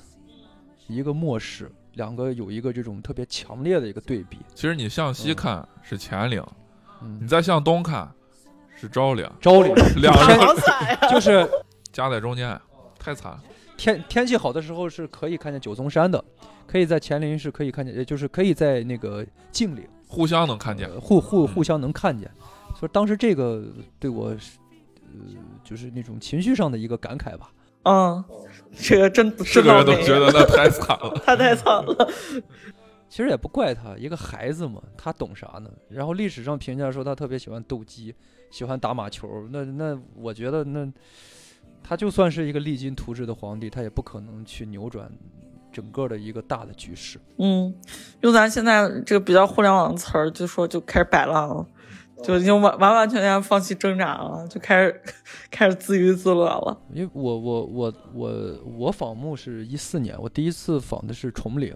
[0.88, 4.38] 一个末世，两个有一个这种特别强烈的一个对比。
[4.52, 6.44] 其实你向西嗯看是乾陵，
[7.02, 8.10] 嗯你，再向东看
[8.74, 11.08] 是昭陵，昭陵 两个好惨呀！
[11.08, 11.48] 就是
[11.92, 12.60] 夹在中间，
[12.98, 13.40] 太惨了。
[13.76, 16.22] 天天气好的时候是可以看见九宗山的，
[16.66, 22.28] 可以在乾陵是可以看见，也就是可以在那个晋陵互相能看见，呃互互嗯互相能看见。
[22.78, 23.64] 所以当时这个
[23.98, 24.58] 对我是，
[25.02, 27.50] 呃，就是那种情绪上的一个感慨吧。
[27.82, 28.24] 嗯，
[28.72, 31.18] 这个真是个人都觉得那太惨了。
[31.26, 32.08] 他太惨了。
[33.08, 35.70] 其实也不怪他，一个孩子嘛，他懂啥呢？
[35.88, 38.14] 然后历史上评价说他特别喜欢斗鸡，
[38.50, 39.48] 喜欢打马球。
[39.50, 40.86] 那那我觉得那
[41.82, 45.10] 他就算是一个励精图治的皇帝，他也不可能去扭转
[45.72, 47.18] 整个的一个大的局势。
[47.38, 47.74] 嗯，
[48.20, 51.66] 用咱现在这个比较互联网的词儿，就说就开始摆烂了，
[52.22, 55.02] 就已经完完完全全放弃挣扎了，就开始
[55.50, 56.76] 开始自娱自乐了。
[56.92, 61.74] 因为我我我我我访墓是一四年，我第一次访的是崇陵。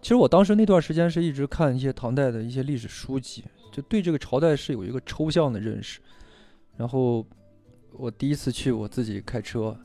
[0.00, 6.00] 其实我当时那段时间是一直看一些唐代的一些历史书籍，就对这个朝代是有一个抽象的认识。
[6.76, 7.26] 然后
[7.92, 9.76] 我第一次去，我自己开车，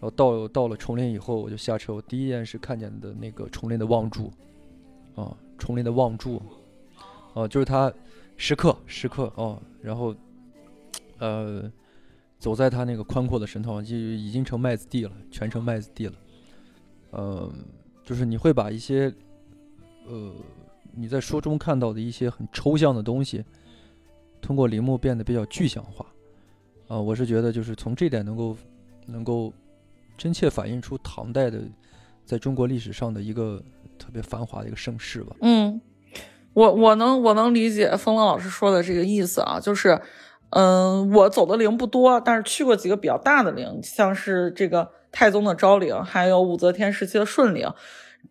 [0.00, 4.32] 然后到到了崇陵以后，我就下车，我第一件事看见的那个崇陵的望柱，
[5.14, 6.42] 啊，崇陵的望柱，
[7.32, 7.92] 啊，就是它
[8.36, 10.14] 石刻石刻哦，然后
[11.18, 11.70] 呃。
[12.38, 16.14] 走在他那个宽阔的神堂，就已经成麦子地了，全成麦子地了。
[17.12, 17.52] 嗯、
[18.02, 19.14] 就是你会把一些，
[20.08, 20.34] 呃，
[20.92, 23.44] 你在书中看到的一些很抽象的东西，
[24.40, 26.04] 通过陵墓变得比较具象化。
[26.88, 28.56] 啊、我是觉得就是从这点能够，
[29.06, 29.52] 能够
[30.18, 31.62] 真切反映出唐代的，
[32.24, 33.62] 在中国历史上的一个
[33.96, 35.36] 特别繁华的一个盛世吧。
[35.42, 35.80] 嗯，
[36.54, 40.00] 我我能我能理解风乐老师说的这个意思啊，就是，
[40.50, 47.68] 嗯、我走的陵不多，但是去过几个比较大的陵，像是这个太宗的昭陵，还有武则天时期的顺陵。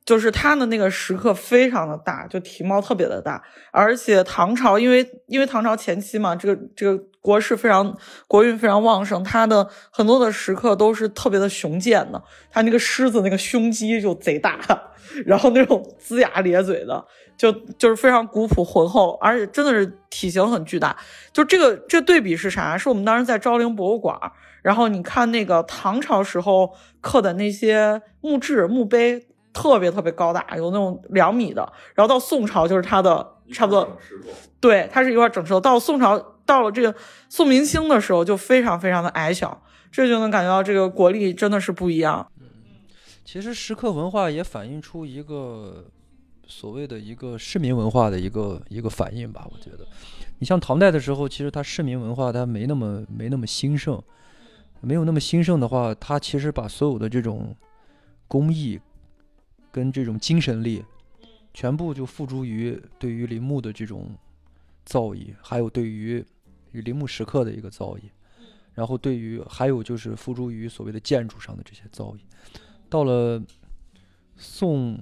[0.06, 14.58] 就是它的那个石刻非常的大，就体貌特别的大，而且唐朝因为因为唐朝前期嘛，这个这个国势非常国运非常旺盛，它的很多的石刻都是特别的雄健的，它那个狮子那个胸肌就贼大，
[15.26, 17.06] 然后那种龇牙咧嘴的，
[17.42, 20.96] 就就是非常古朴浑厚，而且真的是体型很巨大。
[21.34, 22.78] 就这个这对比是啥？
[22.78, 24.16] 是我们当时在昭陵博物馆，
[24.62, 29.28] 然后你看那个唐朝时候刻的那些墓志墓碑。
[29.54, 31.62] 特别特别高大，有那种两米的，
[31.94, 33.98] 然后到宋朝就是它的差不多，
[34.62, 35.60] 对，它是一块整石头。
[35.60, 36.96] 到宋朝，到了这个
[37.28, 42.32] 宋明清的时候，就非常非常的矮小，这就能感觉到这个国力真的是不一样。
[43.26, 45.88] 其实石刻文化也反映出一个
[46.52, 49.48] 所谓的一个市民文化的一个一个反应吧。
[49.50, 49.88] 我觉得，
[50.40, 54.02] 你像唐代的时候，其实它市民文化它没那么没那么兴盛，
[54.82, 57.56] 没有那么兴盛的话，它其实把所有的这种
[58.28, 58.78] 工艺
[59.72, 60.84] 跟这种精神力，
[61.54, 64.12] 全部就付诸于对于陵墓的这种
[64.84, 66.24] 造诣，还有对于
[66.74, 68.02] 与陵墓石刻的一个造诣，
[68.74, 72.20] 然后对于还有就是付诸于所谓的建筑上的这些造诣。
[72.90, 73.42] 到了
[74.36, 75.02] 宋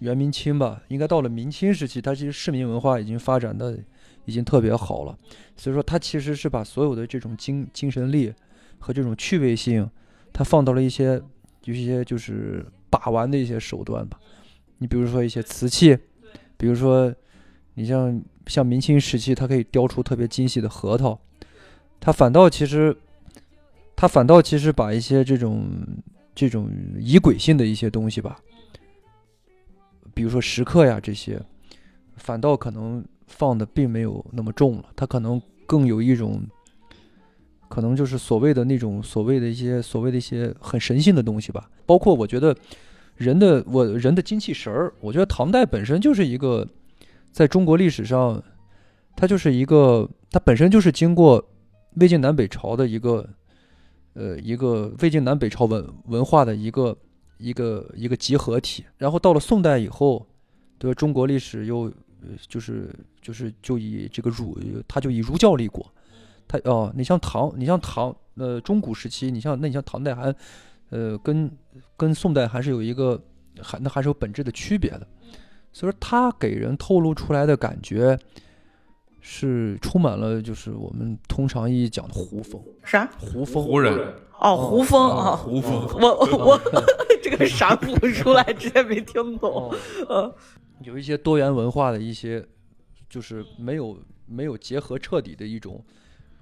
[0.00, 3.78] 元明清吧，应该到了明清时期，它其实市民文化已经发展的
[4.24, 5.18] 已经特别好了，
[5.56, 8.32] 所以说它其实是把所有的这种精精神力
[8.78, 9.88] 和这种趣味性，
[10.32, 11.20] 它放到了一些
[11.64, 14.18] 有一些就是把玩的一些手段吧。
[14.78, 15.96] 你比如说一些瓷器，
[16.56, 17.14] 比如说
[17.74, 21.20] 你像像明清时期，它可以雕出特别精细的核桃，
[22.00, 22.96] 它反倒其实
[23.94, 25.68] 它反倒其实把一些这种
[26.34, 28.40] 这种仪轨性的一些东西吧，
[30.20, 31.40] 比如说石刻呀这些，
[32.16, 36.42] 反倒可能放的并没有那么重了，它可能更有一种，
[37.70, 41.70] 可能就是所谓的那种所谓的一些所谓的一些很神性的东西吧。
[41.86, 42.54] 包括我觉得
[43.16, 46.68] 人的我人的精气神儿，我觉得唐代本身就是一个
[47.32, 48.42] 在中国历史上，
[49.16, 51.42] 它就是一个它本身就是经过
[51.94, 53.26] 魏晋南北朝的一个
[54.12, 56.94] 呃一个魏晋南北朝文文化的一个
[57.40, 58.84] 一个一个集合体。
[58.98, 60.26] 然后到了宋代以后，
[60.78, 60.94] 对吧？
[60.94, 61.92] 中国历史又
[62.46, 65.84] 就是就是就以这个儒，他就以儒教立国。
[66.46, 70.34] 他哦，你像唐，你像唐呃中古时期，你像那你像唐代还
[70.90, 71.50] 呃跟
[71.96, 73.20] 跟宋代还是有一个
[73.62, 75.06] 还那还是有本质的区别的。
[75.72, 78.18] 所以说，他给人透露出来的感觉
[79.20, 83.10] 是充满了就是我们通常意义讲的胡风，啥？
[83.18, 84.14] 胡风，胡人。
[84.38, 86.60] 哦，胡风啊，胡风，我我我
[87.22, 89.70] 这个啥不出来，直接没听懂。
[89.70, 89.76] 哦。
[90.08, 90.32] 嗯。
[90.82, 92.42] 有一些多元文化的一些，
[93.06, 95.84] 就是没有没有结合彻底的一种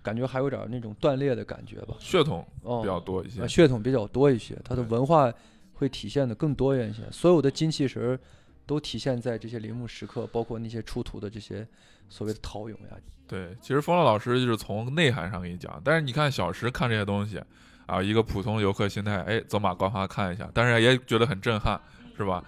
[0.01, 1.97] 感觉，还有点那种断裂的感觉吧。
[1.99, 3.49] 血统哦，比较多一些啊，。
[3.49, 5.33] 血统比较多一些，它的文化
[5.75, 8.21] 会体现的更多元一些，所有的精气神儿
[8.65, 11.67] 都体现在这些陵墓石刻，包括那些出土的这些
[12.09, 12.97] 所谓的陶俑呀。
[13.27, 17.43] 对，其实风乐老师就是从内涵上给你讲，但是你看小时看这些东西
[17.87, 21.79] 啊，一个普通游客心态，哎，走马观花看一下，但是也觉得很震撼，
[22.17, 22.43] 是吧？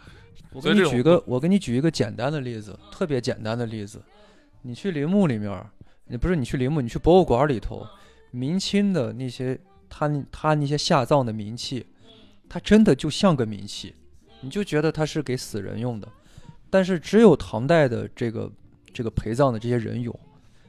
[0.52, 4.02] 我给你举个，我给你举一个简单的例子，特别简单的例子，
[4.62, 5.70] 你去陵墓里面儿，
[6.06, 7.86] 你不是你去陵墓，你去博物馆里头，
[8.30, 11.86] 明清的那些他他那些下葬的冥器，
[12.48, 13.94] 它真的就像个冥器，
[14.40, 16.08] 你就觉得它是给死人用的，
[16.70, 18.50] 但是只有唐代的这个
[18.92, 20.14] 这个陪葬的这些人俑，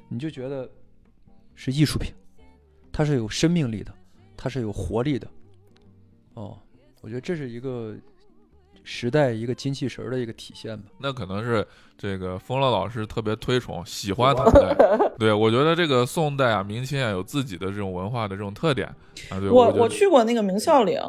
[0.07, 0.69] 你就觉得
[1.55, 2.13] 是艺术品，
[2.91, 3.93] 它是有生命力的，
[4.35, 5.27] 它是有活力的，
[6.33, 6.57] 哦，
[7.01, 7.95] 我觉得这是一个
[8.83, 10.85] 时代一个精气神儿的一个体现吧。
[10.99, 11.65] 那可能是
[11.97, 14.75] 这个风乐老师特别推崇、喜欢唐代。
[15.19, 18.87] 对我觉得这个宋代啊、明清啊有自己的这种文化的这种特点
[19.29, 19.39] 啊。
[19.39, 20.99] 对，我我去过那个明孝陵，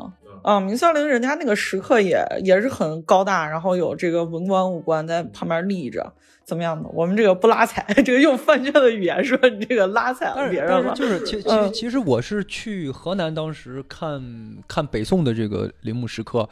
[0.43, 6.13] 啊，明孝陵人家那个石刻也也是很高大，然后有这个文官武官在旁边立着，
[6.45, 6.89] 怎么样的？
[6.93, 10.83] 我们这个不拉踩， 这个用范圈的语言说你这个拉踩了别人了。
[10.95, 14.23] 但是就是其其其实我是去河南当时看
[14.69, 16.47] 看北宋的这个陵墓石刻，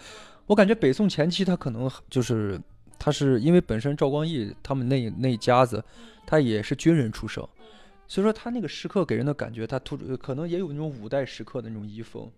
[0.51, 2.61] 我感觉北宋前期他可能就是
[2.99, 5.83] 他是因为本身赵光义他们那那一家子，
[6.27, 7.41] 他也是军人出身，
[8.09, 12.29] 所以说他那个石刻给人的感觉，他突出可能也有那种五代石刻的那种遗风，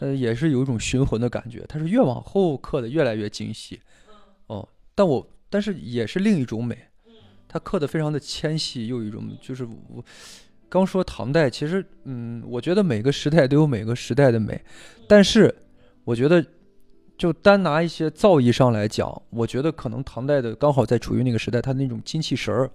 [0.00, 1.64] 呃，也是有一种寻魂的感觉。
[1.66, 3.80] 他是越往后刻的越来越精细，
[4.48, 6.76] 哦，但我但是也是另一种美，
[7.48, 10.04] 他刻的非常的纤细，又一种就是我
[10.68, 14.62] 刚说唐代，其实嗯，我觉得每个时代都有每个时代的美，
[15.08, 15.54] 但是
[16.04, 16.44] 我觉得
[17.18, 22.70] 就单拿一些造诣上来讲，我觉得可能唐代的刚好在处于那个时代，他那种精气神儿，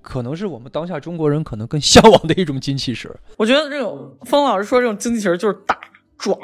[0.00, 3.20] 可能是我们当下中国人可能更向往的一种精气神儿。
[3.36, 5.78] 我觉得这种方老师说这种精气神儿就是大
[6.16, 6.36] 壮，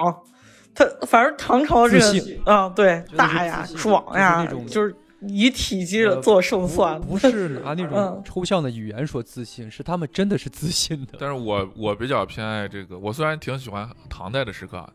[0.75, 7.01] 他反正唐朝这个啊，对大呀壮呀，就是就是以体积呃做胜算。
[7.01, 11.15] 不是拿那种嗯抽象的语言说自信，是他们真的是自信的。
[11.19, 14.87] 但是我我比较偏爱这个，我虽然挺喜欢唐代的石刻，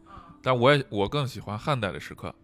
[0.44, 2.36] 但我也我更喜欢汉代的石刻。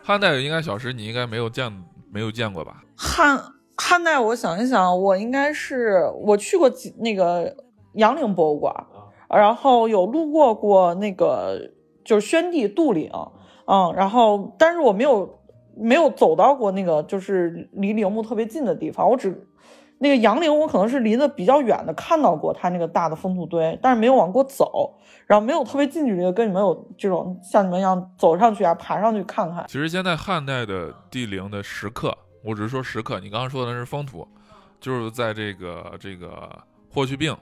[0.00, 1.70] 汉代应该小时你应该没有见
[2.10, 2.84] 没有见过吧？
[2.96, 3.38] 汉
[3.76, 7.54] 汉代，我想一想，我应该是我去过几那个
[7.94, 8.74] 杨陵博物馆，
[9.28, 11.72] 然后有路过过那个
[12.04, 13.10] 就是宣帝杜陵，
[13.66, 15.38] 嗯，然后但是我没有
[15.76, 19.47] 没有走到过那个就是离陵墓特别近的地方，我只
[19.98, 29.64] 那个杨陵我可能是离得比较远的看到过它那个大的封土堆，但是没有往过走，然后没有特别近距离的跟你们有这种像你们一样走上去啊，爬上去看看。
[29.66, 34.26] 其实现在汉代的帝陵的石刻，我只是说石刻，你刚刚说的是封土，
[34.80, 36.48] 就是在这个这个
[36.92, 37.36] 霍去病，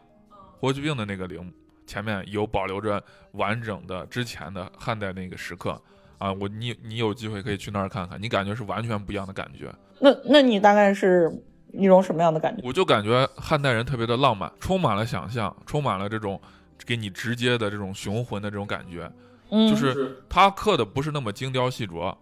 [0.58, 1.52] 霍去病的那个陵
[1.86, 5.80] 前面有保留着完整的之前的汉代那个石刻
[6.18, 9.70] 啊，我你你有机会可以去那儿看看，你感觉是完全不一样的感觉。
[10.00, 11.30] 那那你大概是
[11.72, 12.62] 一种什么样的感觉？
[12.64, 16.40] 我就感觉汉代人特别的浪漫，充满了想象，充满了这种
[16.84, 19.10] 给你直接的这种雄浑的这种感觉。
[19.50, 22.14] 嗯，就是他刻的不是那么精雕细琢，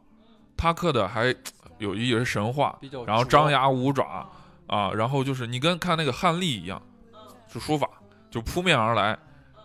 [0.57, 1.35] 他刻的还
[1.79, 4.29] 有一些神话，然后张牙舞爪
[4.67, 6.81] 啊，然后就是你跟看那个汉隶一样，
[7.49, 7.89] 就书法
[8.31, 9.19] 就扑面而来，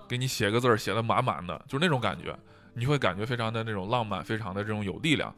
[0.07, 2.33] 给你写个字儿写的满满的，就是那种感觉，
[2.73, 5.33] 你会感觉非常的那种浪漫，非常的这种有力量。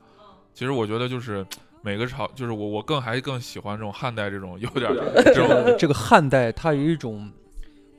[0.54, 1.46] 其实我觉得就是
[1.82, 4.92] 每个朝，就是我我更还更喜欢这种汉代这种有点
[5.26, 7.32] 这种呃这个汉代它有一种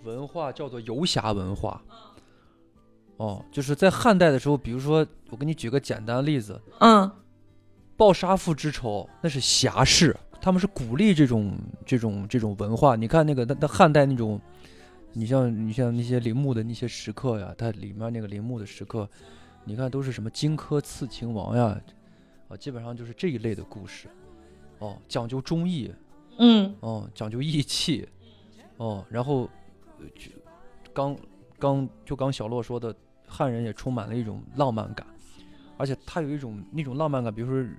[0.05, 1.83] 文化叫做游侠文化。
[3.17, 7.11] 哦，就是在汉代的时候，比如说我给你举个简单的例子，嗯
[7.97, 12.97] 报杀父之仇那是侠士，他们是鼓励这种这种这种文化。
[12.97, 14.41] 你看那个那那汉代那种，
[15.13, 19.09] 你像你像那些陵墓的那些石刻呀，它里面那个陵墓的石刻，
[19.65, 21.81] 你看都是什么荆轲刺秦王呀，
[22.53, 24.09] 啊，基本上就是这一类的故事。
[24.79, 25.91] 哦，讲究忠义，
[26.39, 26.75] 嗯。
[26.81, 28.07] 哦，讲究义气，
[28.77, 29.49] 哦，然后
[29.99, 30.31] 呃就
[30.93, 31.17] 刚
[31.59, 32.95] 刚就刚小洛说的，
[33.27, 35.07] 汉人也充满了一种浪漫感，
[35.79, 37.73] 而且他有一种那种浪漫感，比如说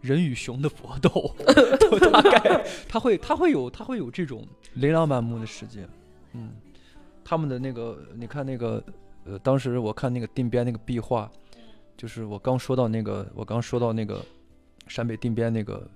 [0.00, 1.10] 人与熊的搏斗，
[1.78, 5.86] 就大概他会他会有他会有这种琳琅满目的世界，
[6.32, 6.52] 嗯，
[7.22, 8.82] 他们的那个你看那个
[9.24, 11.30] 呃，当时我看那个定边那个壁画，
[12.00, 14.24] 就是我刚说到那个我刚说到那个
[14.86, 15.86] 陕北定边那个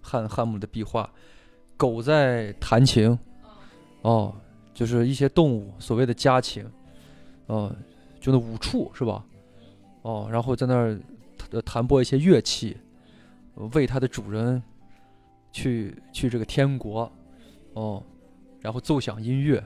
[0.00, 1.12] 汉汉墓的壁画，
[1.76, 3.18] 狗在弹琴，
[4.02, 4.32] 哦，
[4.72, 6.64] 就是一些动物所谓的家禽，
[7.46, 7.74] 哦，
[8.20, 9.24] 就那五畜是吧？
[10.02, 10.96] 哦，然后在那儿
[11.50, 12.76] 呃弹拨一些乐器，
[13.56, 14.62] 呃为它的主人
[15.50, 17.10] 去去这个天国，
[17.72, 18.00] 哦，
[18.60, 19.60] 然后奏响音乐，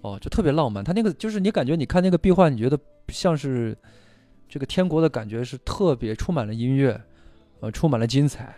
[0.00, 0.82] 哦，就特别浪漫。
[0.82, 2.76] 它那个就是你感觉你看那个壁画，你觉得
[3.10, 3.78] 像是
[4.48, 7.00] 这个天国的感觉是特别充满了音乐，
[7.60, 8.54] 呃，充满了精彩，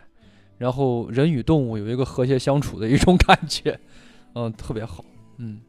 [0.58, 3.78] 然后人与动物有一个和谐相处的一种感觉，
[4.34, 5.04] 嗯，特别好，
[5.38, 5.60] 嗯。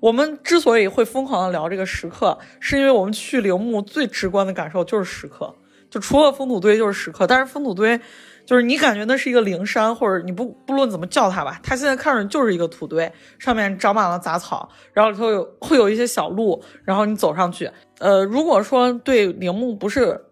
[0.00, 5.54] 我们之所以会疯狂的聊这个时刻，是因为我们去陵墓最直观的感受就是时刻，
[5.88, 7.26] 就除了封土堆就是时刻。
[7.26, 7.98] 但是封土堆，
[8.46, 17.68] 就是你感觉那是一个灵山，或者你不不论怎么叫它吧，它现在看着就是一个土堆，上面长满了杂草，然后里头有会有一些小路，然后你走上去。
[17.98, 20.24] 呃，如果说对陵墓不是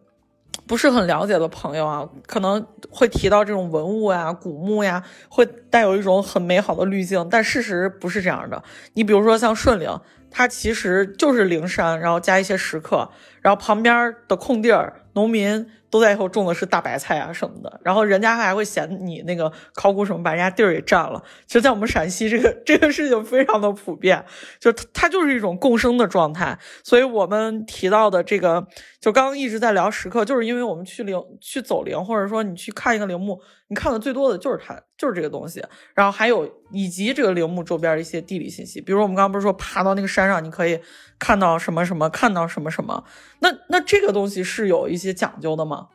[0.66, 8.62] 不是很了解的朋友啊，可能会提到这种文物呀、古墓呀，会带有一种很美好的滤镜，但事实不是这样的。
[8.92, 9.90] 你比如说像顺陵，
[10.36, 13.08] 它其实就是灵山，然后加一些石刻，
[13.40, 21.22] 然后旁边的空地儿，农民都在以后种的是大白菜啊什么的，然后人家还会嫌你那个考古什么把人家地儿给占了。
[21.46, 24.24] 其实，在我们陕西，这个 这个事情非常的普遍，
[24.58, 26.58] 就它它就是一种共生的状态。
[26.82, 28.66] 所以我们提到的这个，
[29.00, 33.40] 就刚刚一直在聊石刻，就是因为我们去陵去走陵，或者说你去看一个陵墓，
[33.74, 35.60] 你看的最多的就是它，就是这个东西。
[35.94, 40.80] 然后还有以及这个陵墓周边的一些地理信息，比如我们刚刚不是说爬到那个山上，你可以
[41.18, 43.02] 看到什么什么，看到什么什么。
[43.40, 45.88] 那那这个东西是有一些讲究的吗？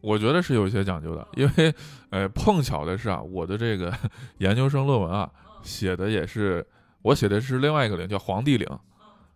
[0.00, 1.74] 我觉得是有一些讲究的，因为
[2.10, 3.92] 呃碰巧的是啊，我的这个
[4.38, 5.28] 研究生论文啊
[5.64, 6.64] 写的也是
[7.02, 8.68] 我写的是另外一个陵叫黄帝陵，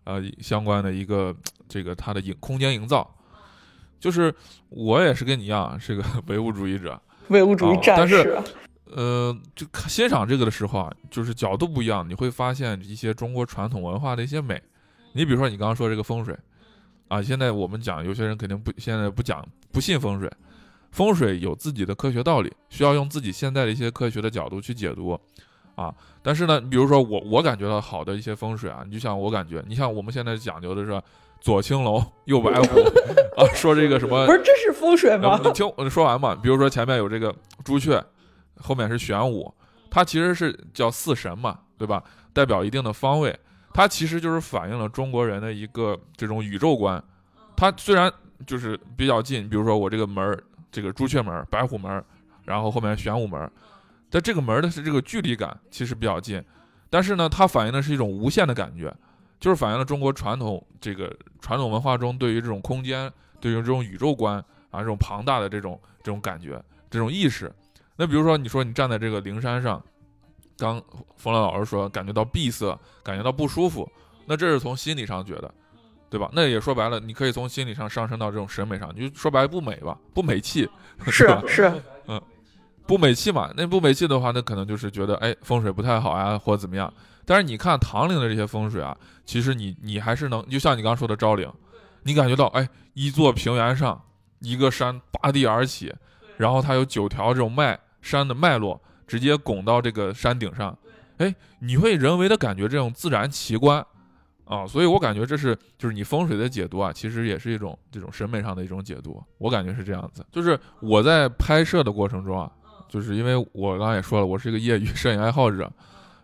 [0.05, 1.35] 呃相关的一个
[1.69, 3.17] 这个它的营空间营造，
[3.99, 4.33] 就是
[4.69, 8.53] 我也是跟你一样是个 唯物主义者， 唯物主义哦战士，但是
[8.95, 14.61] 呃，就看欣赏这个的时候啊，就是角度不一样，你会发现一些中国传统文化的一些美。
[15.13, 16.37] 你比如说你刚刚说这个风水，
[17.09, 20.31] 啊，现在我们讲有些人肯定不现在不讲不信风水，
[20.91, 25.19] 风水有自己的科学道理，需要用自己现在的一些科学的角度去解读，
[25.75, 31.03] 啊，但是呢，比如说我我感觉到好的一些风水啊，你就像我感觉，你像我们现在讲究的是
[31.41, 32.81] 左青龙右白虎
[33.37, 35.39] 啊， 说这个什么不是这是风水吗？
[35.39, 36.35] 呃你听我说完嘛。
[36.35, 38.03] 比如说前面有这个朱雀，
[38.61, 39.53] 后面是玄武，
[39.91, 42.03] 它其实是叫四神嘛，对吧？
[42.33, 43.37] 代表一定的方位，
[43.73, 47.03] 它其实就是反映了中国人的一个这种宇宙观。
[47.57, 48.13] 它虽然
[48.47, 50.39] 就是比较近，比如说我这个门儿，
[50.71, 52.05] 这个朱雀门儿、白虎门儿，
[52.45, 53.51] 然后后面玄武门儿，
[54.11, 56.43] 在这个门儿的是这个距离感其实比较近，
[56.91, 58.95] 但是呢，它反映的是一种无限的感觉，
[59.41, 64.37] 就是反映了中国传统这个传统文化中对于这种空间、对于这种宇宙观
[64.71, 67.53] 啊这种庞大的这种这种感觉、这种意识。
[67.97, 69.83] 那比如说，你说你站在这个灵山上，
[70.57, 70.83] 刚
[71.17, 73.91] 冯乐老师说感觉到闭塞，感觉到不舒服，
[74.27, 75.53] 那这是从心理上觉得，
[76.09, 76.31] 对吧？
[76.33, 80.69] 那也说白了，你可以从心理上上升到这种审美上，你就说白了不美吧，不美气，
[81.07, 81.83] 是吧是，
[82.89, 86.91] 不美气嘛，那不美气的话，那可能就是觉得哎风水不太好呀，或者怎么样。
[87.27, 88.97] 但是你看唐陵的这些风水啊，
[89.27, 91.47] 其实你你还是能，就像你刚刚说的昭陵，
[92.05, 94.03] 你感觉到哎一座平原上
[94.39, 95.95] 一个山拔地而起，
[96.39, 100.75] 然后它有九条这种脉山的脉络直接拱到这个山顶上，
[101.19, 103.85] 哎，你会人为的感觉这种自然奇观
[104.47, 110.25] 啊，所以我感觉这是就是你风水的解读啊，其实也是一种这种审美上的一种解读，我感觉是这样子。
[110.33, 112.51] 就是我在拍摄的过程中啊。
[112.89, 115.71] 就是因为我刚刚也说了，我是一个业余摄影爱好者，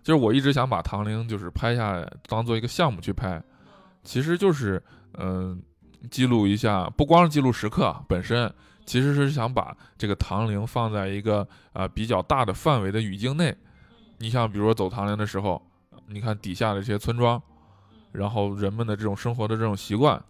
[0.02, 3.42] 就是我一直想把唐陵就是拍下来，当做一个项目去拍，
[4.02, 4.82] 其实就是
[5.18, 5.62] 嗯、
[6.10, 8.52] 记录一下，不光是记录时刻啊本身，
[8.84, 13.54] 其实是想把这个唐陵放在一个啊、比较大的范围的语境内。
[14.18, 15.60] 你像比如说走唐陵的时候，
[16.08, 17.40] 你看底下的这些村庄，
[18.12, 20.22] 然后人们的这种生活的这种习惯，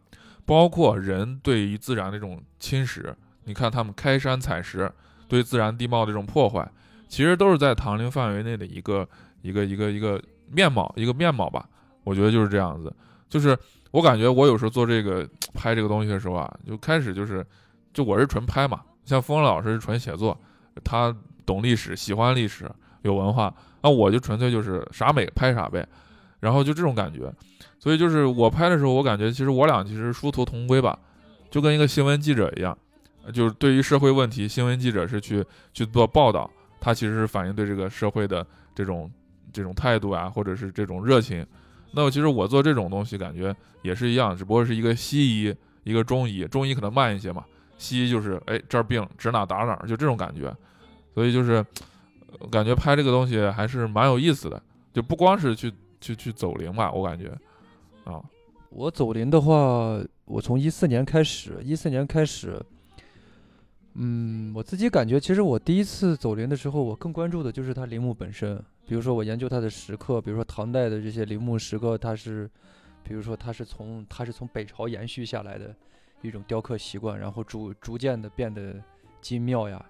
[0.45, 3.14] 包括人对于自然的这种侵蚀，
[3.45, 4.91] 你看他们开山采石，
[5.29, 6.68] 对自然地貌的这种破坏，
[7.09, 9.09] 其实都是在唐陵范围内的一个
[9.43, 11.68] 一个一个一个面貌，一个面貌吧。
[12.05, 12.95] 我觉得就是这样子，
[13.31, 13.59] 就是
[13.91, 17.45] 我感觉我有时候做这个拍这个东西的时候啊，就开始就是，
[17.95, 20.39] 就我是纯拍嘛，像风老师是纯写作，
[20.85, 21.16] 他
[21.47, 22.70] 懂历史，喜欢历史，
[23.01, 25.87] 有文化，那我就纯粹就是啥美拍啥呗，
[26.41, 27.33] 然后就这种感觉，
[27.79, 30.99] 所以就是我拍的时候，我感觉其实我俩其实殊途同归吧，
[31.51, 32.77] 就跟一个新闻记者一样，
[33.33, 36.51] 就是对于社会问题，新闻记者是去去做报道，
[36.81, 39.11] 他其实是反映对这个社会的这种
[39.53, 41.47] 这种态度啊，或者是这种热情。
[41.93, 45.55] 那么其实我做这种东西，感觉也是一样，只不过是一个西医，
[45.85, 47.45] 一个中医，中医可能慢一些嘛，
[47.79, 50.55] 西医就是哎这儿病指哪打哪，就这种感觉。
[51.14, 51.64] 所以就是
[52.51, 54.61] 感觉拍这个东西还是蛮有意思的，
[54.93, 57.29] 就不光是去去去走灵吧，我感觉
[58.03, 58.20] 啊，
[58.70, 59.55] 我走灵的话，
[60.25, 62.61] 我从一四年开始，一四年开始，
[63.95, 68.61] 嗯，我自己感觉，其实我第一次走林的时候，我更关注的就是它陵墓本身。
[68.86, 72.51] 比如说，我研究它的石刻，比如说唐代的这些陵墓石刻，它是，
[73.03, 75.74] 比如说它是从它是从北朝延续下来的
[76.22, 78.82] 一种雕刻习惯，然后逐逐渐的变得
[79.20, 79.84] 精妙呀，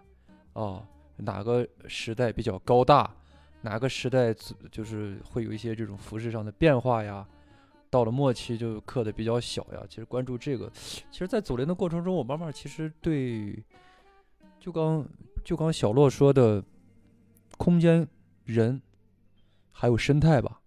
[0.53, 0.83] 啊，
[1.17, 3.11] 哪个时代比较高大，
[3.63, 4.35] 哪个时代
[4.71, 7.27] 就是会有一些这种服饰上的变化呀。
[7.91, 9.81] 到了末期就刻的比较小呀。
[9.89, 10.69] 其实关注这个，
[11.13, 13.57] 其实，在走林的过程中，我慢慢其实对，
[14.59, 15.07] 就刚
[15.45, 16.65] 就刚小洛说的，
[17.59, 18.07] 空间、
[18.45, 18.81] 人
[19.71, 20.61] 还有生态吧，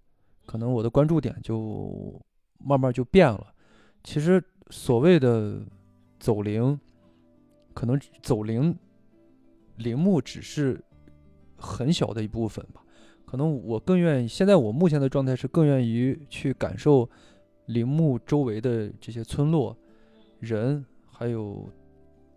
[0.45, 2.21] 可能我的关注点就
[2.59, 3.53] 慢慢就变了。
[4.03, 5.61] 其实所谓的
[6.19, 6.79] 走灵，
[7.73, 8.77] 可能走灵
[9.77, 10.79] 陵墓只是
[11.57, 12.83] 很小的一部分吧。
[13.25, 17.09] 可能我更愿意，现在我目前的状态是更愿意去感受
[17.65, 19.75] 陵墓周围的这些村落、
[20.39, 21.69] 人，还有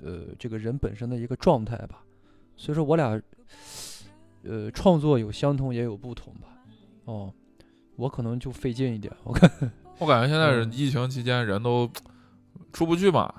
[0.03, 2.03] 呃这个人本身的一个状态吧。
[2.57, 3.21] 所以说我俩
[4.43, 6.49] 呃创作有相同也有不同吧。
[7.07, 7.33] 哦，
[7.97, 9.51] 我可能就费劲一点，我感
[9.99, 11.91] 我感觉现在是嗯疫情期间人都
[12.73, 13.33] 出不去嘛，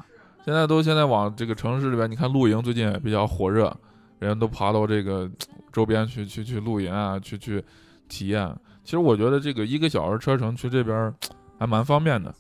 [0.44, 3.76] 现在都现在往这个城市里边，你看露营最近也比较火热，
[4.20, 5.30] 人都爬到这个
[5.72, 7.64] 周边去去去露营啊，去去
[8.10, 8.54] 体验。
[8.84, 11.14] 其实我觉得这个一个小时车程去这边儿
[11.60, 12.34] 还蛮方便的，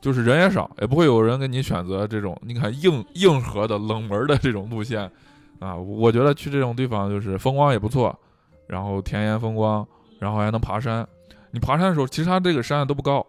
[0.00, 5.10] 就是人也少，也不会有人给你选择这种你看硬硬核的冷门的这种路线
[5.58, 5.74] 啊。
[5.76, 8.16] 我觉得去这种地方就是风光也不错，
[8.66, 9.86] 然后田园风光，
[10.18, 11.06] 然后还能爬山。
[11.50, 13.26] 你爬山的时候，其实它这个山都不高，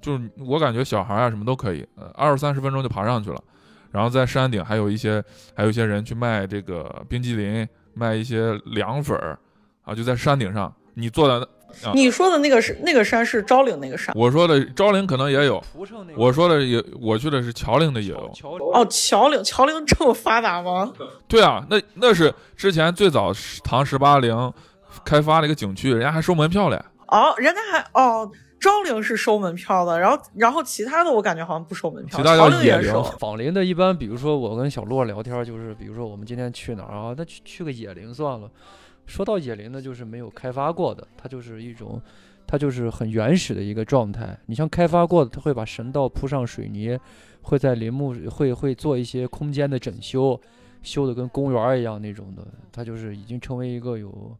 [0.00, 3.42] 就是我感觉小孩啊什么都可以，二三十分钟就爬上去了。
[3.90, 5.22] 然后在山顶还有一些
[5.54, 9.38] 还有一些人去卖这个冰激凌，卖一些凉粉儿
[9.82, 11.46] 啊，就在山顶上，你坐在那，
[11.94, 18.30] 你说的那个是那个山是昭陵那个山我说的昭陵可能也有，那个我说的也我去的是桥陵的也有。
[18.34, 20.92] 桥哦，桥陵桥陵这么发达吗？
[21.28, 23.32] 对啊，那那是之前最早
[23.64, 24.52] 唐十八陵
[25.04, 26.80] 开发的一个景区，人家还收门票嘞。
[27.08, 33.02] 哦，人家还哦，昭陵是收门票的，然后然后其他的我感觉好像不收门票，其他叫桥陵野陵也收。
[33.18, 37.14] 访林的，一般比如说我跟小洛聊天，就是比如说我们今天去哪儿啊？
[37.16, 38.48] 那去去个野林算了。
[39.06, 42.00] 说到野林呢，就是没有开发过的，它就是一种，
[42.46, 44.38] 它就是很原始的一个状态。
[44.46, 46.98] 你像开发过的，它会把神道铺上水泥，
[47.42, 50.40] 会在林木会会做一些空间的整修，
[50.82, 54.36] 修的跟公园一样那种的，它就是已经成为一个有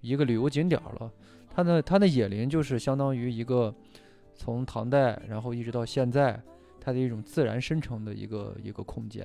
[0.00, 1.10] 一个旅游景点了。
[1.50, 3.74] 它的它的野林就是相当于一个
[4.34, 6.40] 从唐代然后一直到现在，
[6.80, 9.24] 它的一种自然生成的一个一个空间。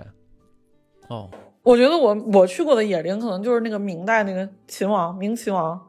[1.07, 1.29] 哦，
[1.63, 5.79] 我觉得我我去过的野陵可能就是那个明代那个秦王明秦王，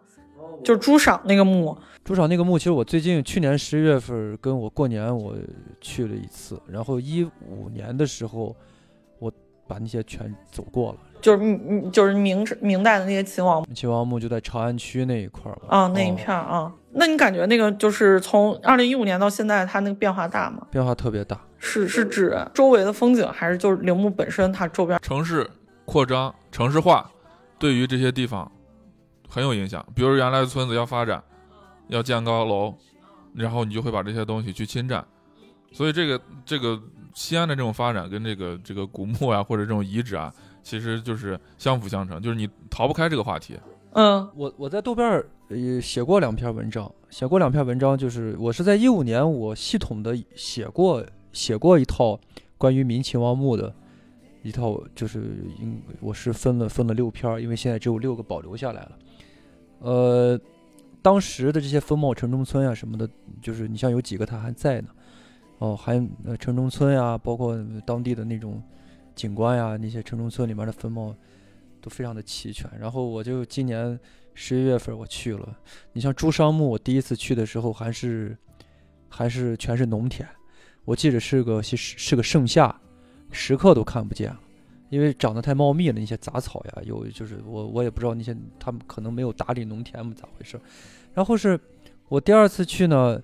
[0.65, 1.77] 就是朱赏那个墓。
[2.03, 5.35] 朱赏那个墓，其实我最近去年十一月份跟我过年我
[5.81, 8.55] 去了一次，然后一五年的时候
[9.19, 9.31] 我
[9.69, 10.99] 把那些全走过了。
[11.21, 15.69] 就是嗯嗯，就是明明代的那些秦王秦王墓就在长安区那一块儿嘛。
[15.69, 20.67] 啊那一哦片儿啊，那你感觉那个就是从二零一五年到现在，它那个变化大吗？
[20.71, 21.39] 变化特别大。
[21.59, 24.99] 是是指周围的风景，还是就是陵墓本身它周边？
[25.03, 25.47] 城市
[25.91, 27.11] 扩张、城市化
[27.59, 28.49] 对于这些地方
[29.29, 29.85] 很有影响。
[29.93, 31.21] 比如原来的村子要发展，
[31.89, 32.73] 要建高楼，
[33.35, 35.05] 然后你就会把这些东西去侵占。
[35.73, 36.81] 所以这个这个
[37.13, 40.33] 西安的这种发展跟这个这个古墓啊或者这种遗址啊，
[40.63, 43.59] 其实就是相辅相成，就是你逃不开这个话题。
[43.95, 52.17] 嗯我我在豆瓣儿也写过两篇文章，写过两篇文章，就是我是在一五年我系统的写过写过一套
[52.57, 53.75] 关于明秦王墓的
[54.43, 58.99] 一套，就是应我是分了分了六篇，因为现在只有六个保留下来了。
[59.81, 60.41] 呃，
[61.03, 63.09] 当时的这些风貌城中村呀、什么的，
[63.41, 64.89] 就是你像有几个它还在呢，
[65.59, 65.99] 哦，还
[66.39, 68.63] 城中村呀、包括当地的那种
[69.15, 71.15] 景观呀，那些城中村里面的风貌
[71.81, 72.71] 都非常的齐全。
[72.79, 73.99] 然后我就今年
[74.35, 75.57] 十一月份我去了，
[75.93, 78.37] 你像朱砂墓，我第一次去的时候还是
[79.09, 80.29] 还是全是农田，
[80.85, 82.75] 我记得是个是是个盛夏，
[83.31, 84.41] 时刻都看不见了，
[84.89, 90.61] 因为长得太茂密了，那些杂草呀，有就是我我也不知道那些他们可能没有打理农田嘛，咋回事？
[91.15, 91.59] 然后是
[92.09, 93.21] 我第二次去呢，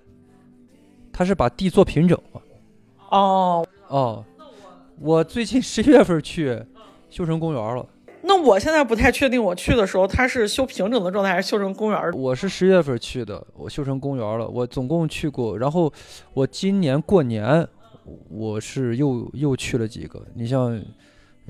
[1.11, 2.41] 他是把地做平整了。
[3.09, 4.25] 哦，哦，
[4.99, 6.61] 我最近十一月份去
[7.09, 7.85] 修成公园了。
[8.23, 12.11] 那我现在不太确定，我去的时候它是修平整的状态还是修成公园儿？
[12.13, 14.45] 我是十月份去的，我修成公园了。
[14.45, 15.91] 我总共去过，然后
[16.33, 17.65] 我今年过年
[18.29, 20.25] 我是又又去了几个。
[20.33, 20.81] 你像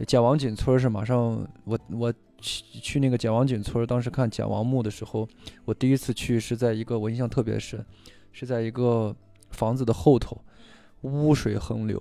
[0.05, 5.27] 简王井村是马上我我去去那个简王井村，当时看简王墓的时候，
[5.65, 7.83] 我第一次去是在一个我印象特别深，
[8.31, 9.15] 是在一个
[9.51, 10.39] 房子的后头，
[11.01, 11.97] 污水横流，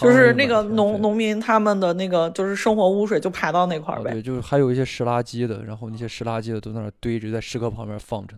[0.00, 4.10] 就是那个农农民他们的那个就是生活污水就排到那块儿呗。
[4.10, 8.36] 啊对，就是还有一些湿垃圾的，然后那些湿垃圾的都在那儿堆着，在石刻旁边放着。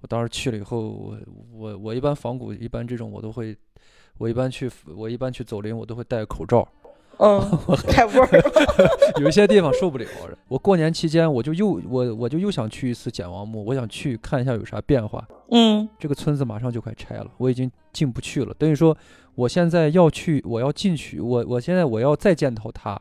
[0.00, 1.18] 我当时去了以后，我
[1.52, 3.56] 我我一般仿古，一般这种我都会，
[4.18, 6.66] 我一般去我一般去走林，我都会戴口罩。
[7.18, 7.40] 嗯，
[7.88, 8.42] 太味儿了。
[9.20, 10.06] 有一些地方受不了。
[10.48, 15.24] 我过年期间，我就又我我就又想去一次简王墓，我想去看一下有啥变化。
[15.50, 18.54] 嗯，这个村子马上就快拆了，我已经进不去了。
[18.54, 18.96] 等于说，
[19.34, 23.00] 我现在要去，我要进去，我我现在我要再见到它，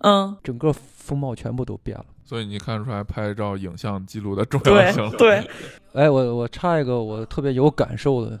[0.00, 2.04] 嗯，整个风貌全部都变了。
[2.24, 5.10] 所以你看出来拍照影像记录的重要性了。
[5.16, 5.46] 对，
[5.94, 8.38] 哎，我我插一个我特别有感受的，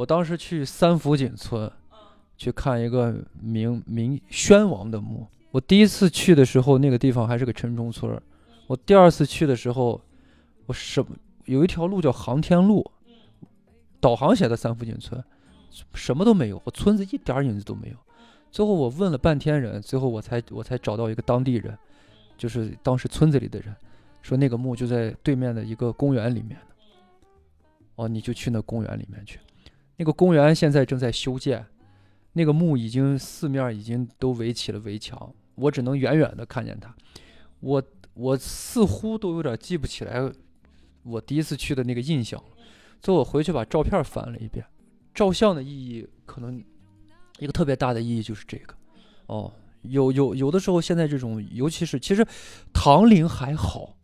[0.00, 1.70] 我当时去三福井村
[2.34, 5.26] 去看一个明明宣王的墓。
[5.50, 8.18] 我第一次去的时候，那个地方还是个城中村。
[8.66, 10.00] 我第二次去的时候，
[10.64, 11.08] 我什么
[11.44, 12.90] 有一条路叫航天路，
[14.00, 15.22] 导航写的三福井村，
[15.92, 17.96] 什么都没有，我村子一点儿影子都没有。
[18.50, 21.76] 最后我问了半天人，最后我才我才找到一个当地人，
[22.38, 23.76] 就是当时村子里的人，
[24.22, 26.58] 说那个墓就在对面的一个公园里面。
[27.96, 29.38] 哦，你就去那公园里面去。
[30.00, 31.62] 那个公园现在正在修建，
[32.32, 36.94] 那个墓已经四面已经都围起了围墙，我只能远远的看见它。
[37.60, 37.82] 我
[38.14, 40.32] 我似乎都有点记不起来
[41.02, 42.46] 我第一次去的那个印象了。
[42.98, 44.64] 最后我回去把照片翻了一遍，
[45.14, 46.64] 照相的意义可能
[47.38, 48.74] 一个特别大的意义就是这个。
[49.26, 52.26] 哦，有有有的时候现在这种，尤其是其实
[52.72, 53.98] 唐陵还好，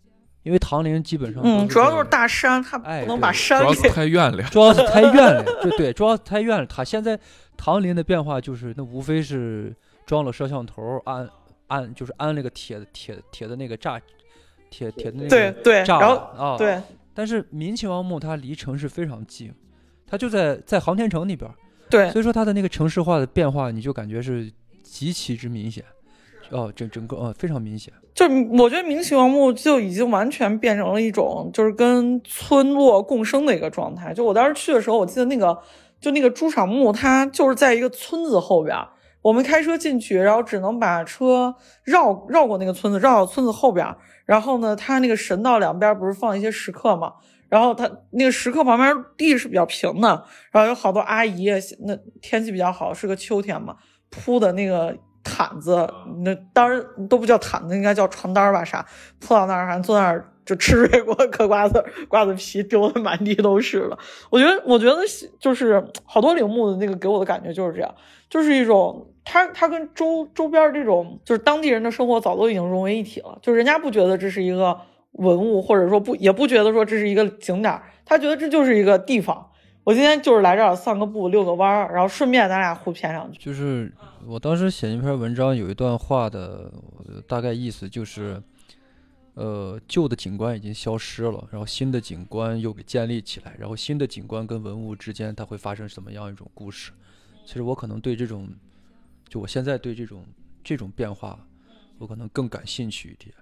[0.46, 4.44] 因为唐陵基本上嗯，主要就是大山，它哎不能把山主要太怨了。
[4.44, 6.64] 主要是太远了，对对，主要是太远了。
[6.66, 7.18] 它现在
[7.56, 9.74] 唐陵的变化就是，那无非是
[10.06, 11.28] 装了摄像头，安
[11.66, 14.00] 安就是安了个铁的铁铁的那个栅，
[14.70, 16.56] 铁铁的那个对对，栅然后栏啊。。
[16.56, 16.80] 对，
[17.12, 19.52] 但是明清王墓它离城市非常近，
[20.06, 21.54] 它就在在航天城那边儿，
[21.90, 24.48] 对所以说它的那个城市化的变化，你就感觉是
[24.84, 25.84] 极其之明显。
[26.50, 27.92] 哦，整整个呃非常明显。
[28.14, 28.26] 就
[28.58, 34.14] 我觉得明清王墓就已经完全变成了一种就是跟村落共生的一个状态。
[34.14, 35.58] 就我当时去的时候，我记得那个
[36.00, 38.74] 就那个朱场墓，它就是在一个村子后边，
[39.20, 43.86] 我们开车进去，然后只能把车绕绕过那个村子，绕到村子后边。
[44.24, 47.12] 然后呢，它那个神道两边不是放一些石刻嘛，
[47.48, 51.48] 然后它那个石刻旁边地是比较平的，然后有好多阿姨，
[51.86, 53.76] 那天气比较好，是个秋天嘛，
[54.10, 55.88] 铺的那个毯子，
[56.22, 58.64] 那当然都不叫毯子，应该叫床单儿吧？
[58.64, 58.86] 啥
[59.18, 63.98] 铺到那儿，反正坐那儿就吃水果、 嗑瓜子，瓜子皮丢的满地都是了。
[64.30, 64.98] 我觉得，我觉得
[65.40, 67.92] 就是好多陵墓的那个给我的感觉就是这样，
[68.30, 74.78] 就是一种它它跟周周边这种就是当地人的生活早都已经融为一体了，就是人家不觉得这是一个
[75.12, 79.50] 文物，或者说不也不觉得说这是一个景点儿，他觉得这就是一个地方。
[79.86, 83.38] 我今天就是来这儿散个步、遛个弯儿，然后顺便咱俩互谝两句。
[83.38, 83.92] 就是
[84.26, 86.72] 我当时写一篇文章，有一段话的
[87.28, 88.42] 大概意思就是，
[89.34, 96.90] 呃，旧的景观已经消失了，然后新的景观又给建立起来，然后新的景观跟文物之间它会发生什么样一种故事？
[97.44, 98.48] 其实我可能对这种，
[99.28, 100.26] 就我现在对这种
[100.64, 101.38] 这种变化，
[101.98, 103.32] 我可能更感兴趣一点，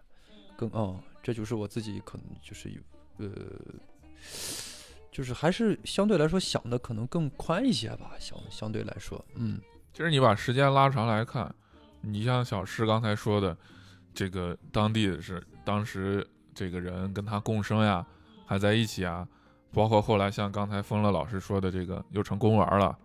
[0.58, 2.80] 更哦，这就是我自己可能就是有
[3.16, 3.30] 呃。
[5.14, 9.60] 就是还是相对来说想的可能更宽一些吧，相相对来说，嗯，
[9.92, 11.54] 其实你把时间拉长来看，
[12.00, 13.56] 你像小诗刚才说的，
[14.12, 18.04] 这个当地的是当时这个人跟他共生呀，
[18.44, 19.24] 还在一起啊，
[19.72, 22.98] 包括后来像刚才风乐老师说的这个又成公园了，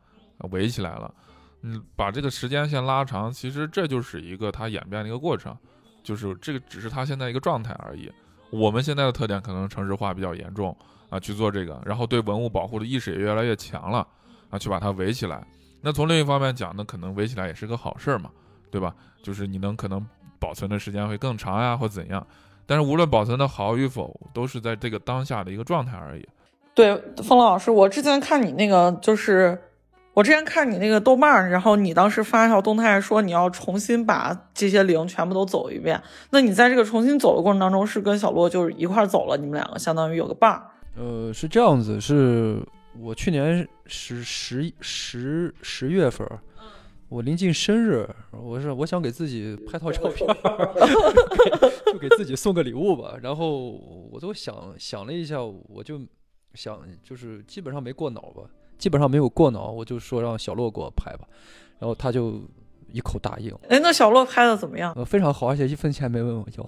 [0.50, 1.14] 围起来了，
[1.62, 5.56] 嗯，把这个时间线拉长，其实这就是一个它演变的一个过程，
[6.02, 8.12] 就是这个只是它现在一个状态而已。
[8.50, 10.76] 我们现在的特点可能城市化比较严重
[11.10, 14.08] 啊，去做这个，然后对文物保护的意识也越来越强了
[14.50, 15.44] 啊，去把它围起来。
[15.82, 18.30] 那从另一方面讲呢，可能围起来也是个好事儿嘛，
[18.70, 18.94] 对吧？
[19.24, 20.06] 就是你能可能
[20.40, 22.26] 保存的时间会更长呀，或怎样。
[22.66, 26.28] 但是无论保存的好与否，都是在这个当下的一个状态而已。
[26.76, 29.60] 对，风老师，我之前看你那个，就是
[30.14, 36.02] 我之前看你那个豆瓣，然后你当时发一条动态说你要重新把这些陵全部都走一遍。
[36.30, 40.64] 那你在这个重新走的过程当中，是跟小洛就是一块儿走了，你们两个相当于有个伴儿。
[40.96, 42.62] 呃，是这样子，是
[43.00, 46.28] 我去年十十十十月份，
[47.08, 50.28] 我临近生日，我是我想给自己拍套照片
[51.94, 53.16] 就给自己送个礼物吧。
[53.22, 53.70] 然后
[54.12, 56.02] 我都想想了一下，我就
[56.54, 58.44] 想就是基本上没过脑吧，
[58.78, 61.28] 基本上没有过脑，我就说让小洛给我拍吧，
[61.80, 62.42] 然后他就
[62.92, 64.94] 一口答应，哎，那小洛拍的怎么样？
[64.96, 66.66] 呃，非常好，而且一分钱没问我要。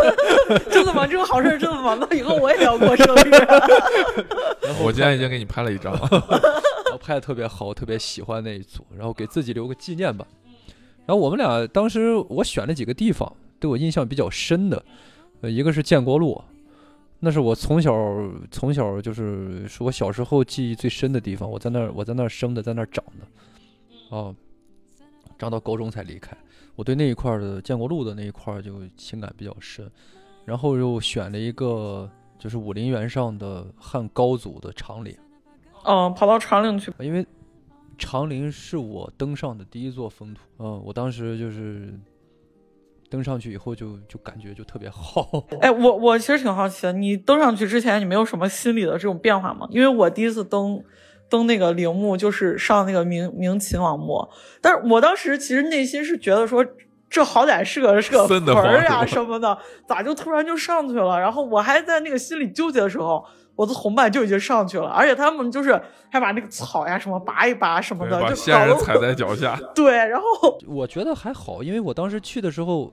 [0.70, 1.06] 真的吗？
[1.06, 1.96] 这个好事儿真的吗？
[2.00, 3.30] 那以后我也要过生日。
[4.62, 6.00] 然后我今天已经给你拍了一张了。
[6.84, 10.26] 然后拍的特别好，我特别喜欢那一组，然后给自己留个纪念吧。
[11.06, 14.82] 然后我们俩当时我选了几个地方对我印象比较深的，
[15.40, 16.42] 呃，一个是建国路，
[17.20, 17.92] 那是我从小
[18.50, 23.26] 从小就是是我小时候记忆最深的地方，我在那儿我在那儿生的，在那儿长的，
[24.10, 24.34] 哦，
[25.42, 26.36] 长到高中才离开，
[26.76, 29.90] 我对那一块儿的建国路的那一块儿就情感比较深。
[30.44, 35.12] 然后又选了一个就是武陵源上的汉高祖的长陵。
[35.84, 36.92] 嗯，跑到长陵去。
[37.00, 37.26] 因为
[37.98, 41.92] 长陵是我登上的第一座封土，嗯，我当时就是
[43.10, 45.44] 登上去以后就就感觉就特别好。
[45.60, 49.66] 哎，我我其实挺好奇的，你登上去之前，你没有什么心理的这种变化吗？
[49.72, 50.80] 因为我第一次登
[51.32, 54.28] 登那个陵墓，就是上那个明明秦王墓，
[54.60, 56.64] 但是我当时其实内心是觉得说。
[57.14, 61.20] 这好歹是个是个坟儿呀慌什么的，咋就突然就上去了？
[61.20, 63.22] 然后我还在那个心里纠结的时候，
[63.54, 65.78] 我的同伴就已经上去了，而且他们就是
[66.10, 69.60] 还把那个草呀什么拔一拔什么，的，就搞得先人踩在脚下。
[69.76, 72.90] 对，然后我觉得还好，因为我当时去的时候，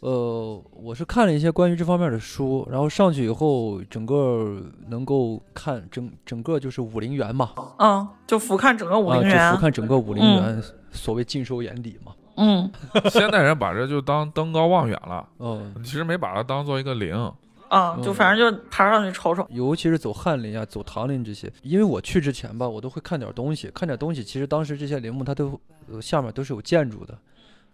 [0.00, 12.70] 呃，我是看了一些关于这方面的书，然后上去以后，整个能够看整整个就是武陵源嘛，嗯，就俯瞰整个武啊，就陵源，俯瞰整个武陵源，所谓尽收眼底嘛，嗯
[13.10, 15.74] 现代人把这就当登高望远了，嗯。
[15.82, 17.32] 其实没把它当做一个陵。
[17.68, 24.24] 啊，就反正就爬上去瞅瞅，尤其是走翰林啊、走唐林这些，因为我去之前吧，我都会看点东西，看点东西。
[24.24, 25.60] 其实当时这些陵墓它都
[25.92, 27.18] 呃下面都是有建筑的，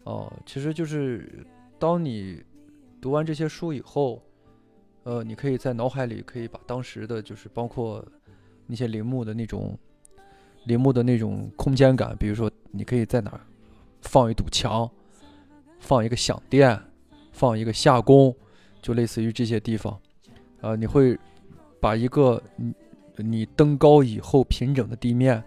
[0.03, 1.47] 哦、其实就是
[1.79, 2.43] 当你
[3.01, 4.23] 读完这些书以后，
[5.03, 8.05] 呃，你可以在脑海里可以把当时的就是包括
[8.67, 9.79] 那些陵墓的那种
[10.65, 13.39] 陵墓的那种空间感，比如说你可以在哪
[14.01, 14.91] 放一堵墙，
[15.79, 16.81] 放一个响殿，
[17.33, 18.35] 放一个夏宫，
[18.81, 20.01] 就类似于这些地方。
[20.63, 21.19] 啊，你会
[21.79, 22.75] 把一个你
[23.17, 25.45] 你登高以后平整的地面，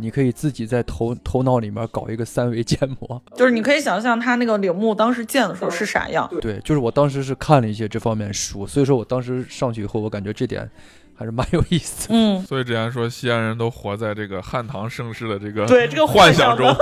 [0.00, 3.22] 你可以自己在头头脑里面搞一个三维建模。
[3.36, 6.28] 就是你可以想象他那个陵墓当时建的时候是啥样。
[6.40, 10.68] 对，就是我当时是看了一些这方面书，所以说我当时上去以后，我感觉这点
[11.14, 12.14] 还是蛮有意思的。
[12.14, 16.74] 嗯， 所以之前说西安人都活在这个汉唐盛世的这个对这个幻想中，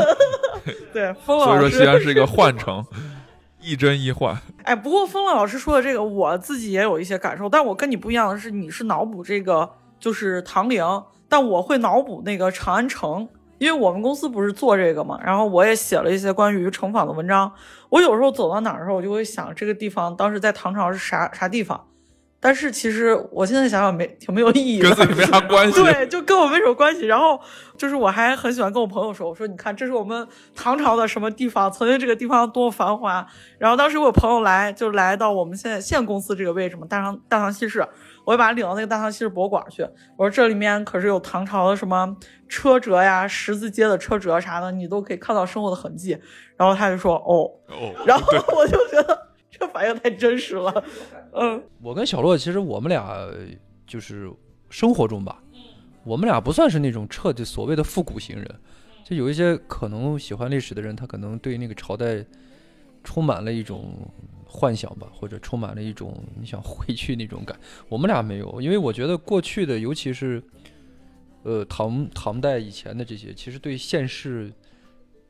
[0.93, 2.85] 对，风所以说西安是一个幻城，
[3.61, 4.39] 亦真亦幻。
[4.63, 10.85] 哎，不过风乐老师说的这个，我自己也有一些感受，但我跟你不一样的是，你是脑补这个就是唐陵，
[11.29, 17.53] 但我会脑补那个长安城，因为我们公司不是做这个嘛，然后我也写了一些关于城坊的文章。
[17.91, 21.87] 我有时候走到哪儿的时候，我就会想这个地方当时在唐朝是啥啥地方，
[22.41, 25.83] 但是其实我现在想想没挺没有意义的，跟自己没啥关系。
[25.83, 27.07] 对，就跟我没什么关系。
[27.07, 27.41] 然后
[27.77, 33.27] 就是我还很喜欢跟我朋友说，我说你看，这是我们唐朝的什么地方，曾经这个地方多繁华。
[33.59, 37.85] 然后当时我朋友来，就来到我们现在现公司这个位置嘛，大唐大唐西市，
[38.29, 39.83] 我就把他领到那个大唐西市博物馆去。
[40.15, 42.15] 我说这里面可是有唐朝的什么
[42.47, 46.11] 车辙呀、十字街的车辙啥的，你都可以看到生活的痕迹。
[46.55, 50.85] 然后他就说哦，哦， 然后我就觉得这反应太真实了，
[51.33, 53.17] 嗯我跟小洛其实我们俩
[53.87, 54.31] 就是
[54.69, 55.43] 生活中吧，
[56.05, 58.55] 我们俩不算是那种彻底所谓的复古型人，
[59.05, 62.23] 就有一些可能喜欢历史的人，他可能对那个朝代
[63.03, 64.07] 充满了一种
[64.51, 67.55] 幻想吧，或者充满了一种你想回去那种感。
[67.89, 70.43] 我们俩没有，因为我觉得过去的，尤其是
[71.43, 74.51] 呃唐唐代以前的这些，其实对现世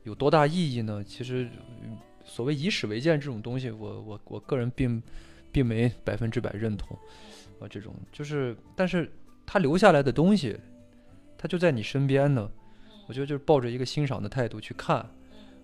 [0.03, 1.03] 有多大意义呢？
[1.03, 1.49] 其实
[1.83, 5.03] 嗯所谓以史为鉴这种东西，我我我个人并
[5.51, 6.97] 并没百分之百认同
[7.59, 9.11] 啊，这种就是，但是
[9.45, 10.57] 他留下来的东西，
[11.37, 12.49] 他就在你身边呢。
[13.07, 15.03] 我觉得就是抱着一个欣赏的态度去看，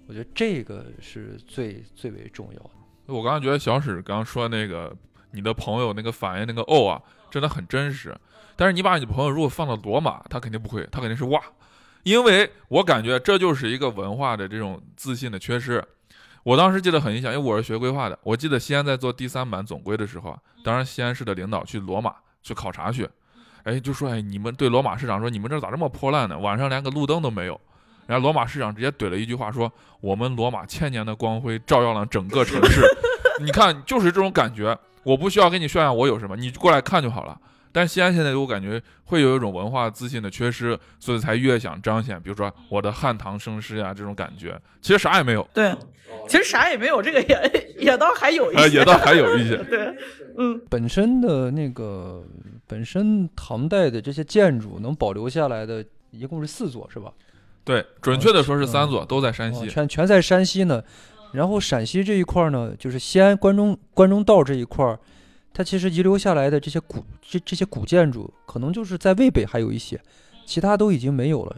[0.08, 2.72] 我觉得这个是最最为重要的。
[3.08, 4.96] 我刚刚觉得小史刚刚说那个
[5.32, 8.16] 你的朋友那个反应那个哦啊，真的很真实。
[8.56, 11.42] 但是你把你朋友如果放到罗马，他肯定不会，他肯定是哇，
[12.04, 15.84] 因为我感觉这就是一个文化的这种自信的缺失。
[16.44, 18.18] 我当时记得很印象，因为我是学规划的。
[18.24, 23.10] 我记得西安在做第三版总规的时候啊，当时西安市的领导去罗马去考察去，
[23.64, 26.38] 哎，就说哎，你们对罗马市长说，你们这咋这么破烂呢？
[26.38, 27.60] 晚上连个路灯都没有。
[28.08, 32.82] 然后罗马市长直接怼了一句话说：“我们罗马千年的光辉照耀了整个城市。
[33.42, 34.78] 你看，就是这种感觉。
[35.04, 37.40] 我不需要跟你炫耀我有什么，你过来看就好了。”
[37.72, 45.46] 但西安现在给我感觉会有一种文化自信的缺失，所以才越想彰显，比如说我的汉唐盛世呀这种感觉，其实啥也没有。
[45.54, 45.76] 对，
[46.30, 49.58] 其实啥也没有，这个也也倒还有一些，也倒还有一些。
[49.66, 49.94] 对，
[50.38, 52.24] 嗯，本身的那个
[52.66, 57.12] 本身唐代的这些建筑能保留下来的一共是四座，是吧？
[57.66, 60.82] 对，准确的说是三座，都在山西，全全在山西呢。
[61.34, 64.98] 然后陕西这一块呢，就是西安关中关中道这一块。
[65.52, 70.00] 它其实遗留下来的这些古这这些古建筑，可能就是在渭北还有一些，
[70.46, 71.56] 其他都已经没有了，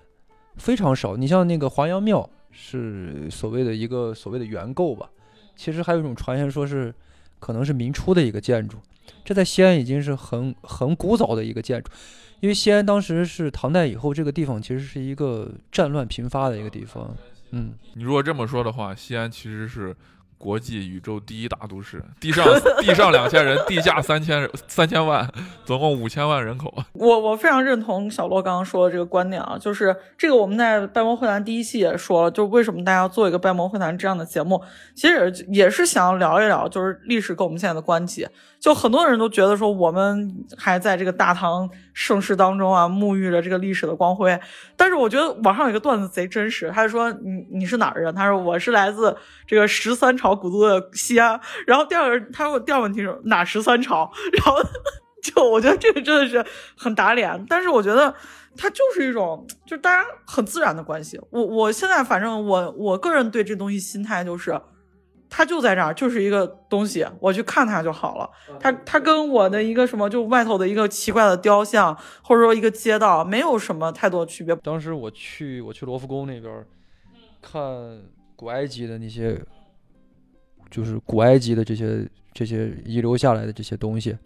[0.56, 1.18] 非常少。
[1.18, 5.10] 你像那个华阳庙，是所谓的一个所谓的原构吧，
[5.56, 6.94] 其实还有一种传言说是
[7.40, 8.78] 可能是明初的一个建筑，
[9.26, 11.92] 这在西安已经是很很古早的一个建筑，
[12.40, 17.16] 因为西安当时是唐代以后这个地方其实是一个战乱频发的一个地方。
[17.52, 19.96] 嗯，你如果这么说的话，西安其实是。
[20.38, 22.46] 国际宇宙第一大都市，地上
[22.80, 25.28] 地上两千人，地下三千三千万，
[25.66, 26.74] 总共五千万人口。
[26.94, 34.62] 我我非常认同小洛刚刚说的这个观点啊，就是这个我们在《掰馍会谈》第一期也说了，就为什么大家要做一个《掰馍会谈》这样的节目，
[34.96, 38.28] 其实也是想要聊一聊，就是历史跟我们现在的关系。
[38.60, 44.38] 就很多人都觉得说，我们还在这个大唐盛世当中啊，沐浴着这个历史的光辉。
[44.76, 48.14] 但是我觉得网上有一个段子贼真实，他就说你你是哪儿人？
[48.16, 49.16] 他说我是来自
[49.46, 51.40] 这个十三朝古都的西安。
[51.66, 54.10] 然后第二个他问第二个问题是哪十三朝？
[54.34, 54.56] 然后
[55.22, 56.46] 就我觉得这个真的是
[56.78, 57.46] 很打脸。
[57.50, 58.14] 但是我觉得
[58.56, 61.20] 它就是一种就是大家很自然的关系。
[61.30, 64.60] 我我现在反正我我个人对这东西心态就是。
[65.30, 68.30] 它就在这儿，就是一个东西，我去看它就好了。
[68.62, 74.56] 它它跟我的一个什么，就外头的一个奇怪的雕像，或者说一个街道，没有什么太多区别。
[74.64, 76.66] 当时我去我去罗浮宫那边
[77.42, 77.62] 看
[78.38, 79.38] 古埃及的那些，
[80.70, 84.18] 就是古埃及的这些这些遗留下来的这些东西，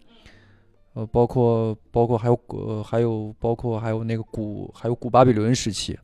[0.94, 5.98] 呃，包括包括还有呃还有包括还有那个古还有古巴比伦时期，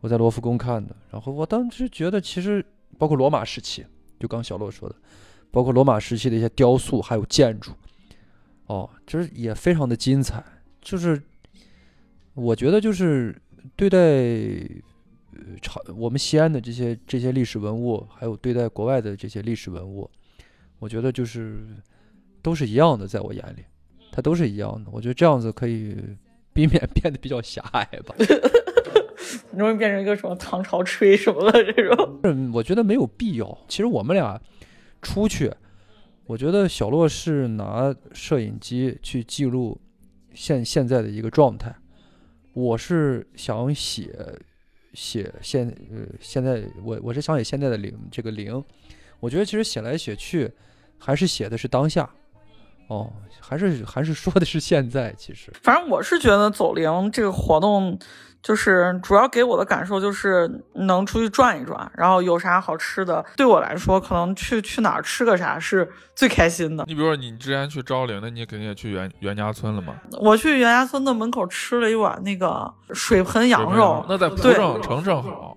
[0.00, 0.94] 我在罗浮宫看的。
[1.10, 2.64] 然后我当时觉得其实。
[2.96, 3.84] 包括罗马时期，
[4.20, 4.94] 就刚小洛说的，
[5.50, 7.72] 包括罗马时期的一些雕塑还有建筑，
[8.66, 10.40] 哦，这也非常的精彩。
[10.80, 11.20] 就是
[12.34, 13.34] 我觉得，就是
[13.74, 13.98] 对待
[15.62, 20.10] 朝我们西安的这些这些历史文物，还有对待国外的这些历史文物，
[20.78, 21.64] 我觉得就是
[22.42, 23.64] 都是一样的，在我眼里，
[24.12, 24.90] 它都是一样的。
[24.92, 25.96] 我觉得这样子可以
[26.52, 28.14] 避免 变得比较狭隘吧。
[29.56, 33.58] 容易变成一个什么唐朝吹什么的这种， 嗯，我觉得没有必要。
[33.68, 34.40] 其实我们俩
[35.00, 35.50] 出去，
[36.26, 39.80] 我觉得小洛是拿摄影机去记录
[40.34, 41.74] 现现在的一个状态，
[42.52, 44.12] 我是想写
[44.94, 48.64] 写现呃现在我我是想写现在的零这个零，
[49.20, 50.50] 我觉得其实写来写去
[50.98, 52.08] 还是写的是当下，
[52.88, 55.12] 哦，还是还是说的是现在。
[55.18, 57.98] 其实，反正我是觉得走零这个活动。
[58.44, 66.84] 就是主要给我的感受就是能出去转一转，然后有啥好吃的，对我来说可能去去哪儿吃个啥是最开心的。
[66.86, 69.94] 你比如说你之前去昭陵，那你肯定也去袁袁家村了嘛？
[70.20, 75.56] 我去袁家村的门口吃了一碗那个水盆羊肉，那在蒲城城正好。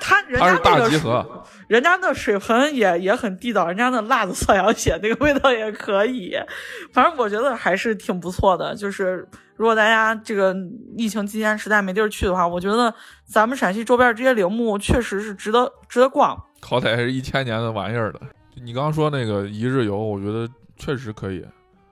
[0.00, 6.36] 他人家那个，人家那水盆也也很地道，人家那辣子蒜羊血那个味道也可以，
[6.92, 8.74] 反正我觉得还是挺不错的。
[8.74, 9.26] 就是
[9.56, 10.54] 如果大家这个
[10.96, 12.92] 疫情期间实在没地儿去的话，我觉得
[13.24, 16.36] 咱们陕西周边这些陵墓确实是值得值得逛。
[16.60, 18.20] 好歹是一千年的玩意儿了。
[18.62, 21.44] 你刚刚说那个一日游，我觉得确实可以，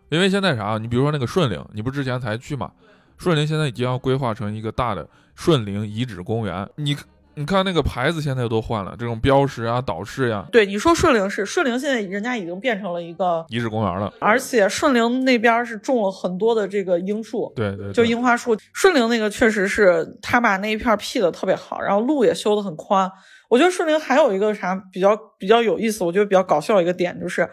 [0.09, 0.78] 因为现在啥？
[0.78, 2.70] 你比如说那个顺陵，你不之前才去嘛？
[3.18, 6.96] 顺陵现在已经要规划成一个大的顺陵遗址公园，你。
[7.41, 10.47] 你看那个牌子现在都换了，这种标识啊、导示呀。
[10.53, 18.55] 对，你说顺陵是顺陵，现在人家已经变成了一个遗址公园了，而且顺陵那边是种了很多的这个樱树，对对，就樱花树。
[18.74, 23.11] 顺陵那个确实是他把那一片辟的特别好，然后路也修得很宽。
[23.49, 27.49] 我觉得顺陵还有一个啥比较比较有意思，我觉得比较搞笑一个点就是，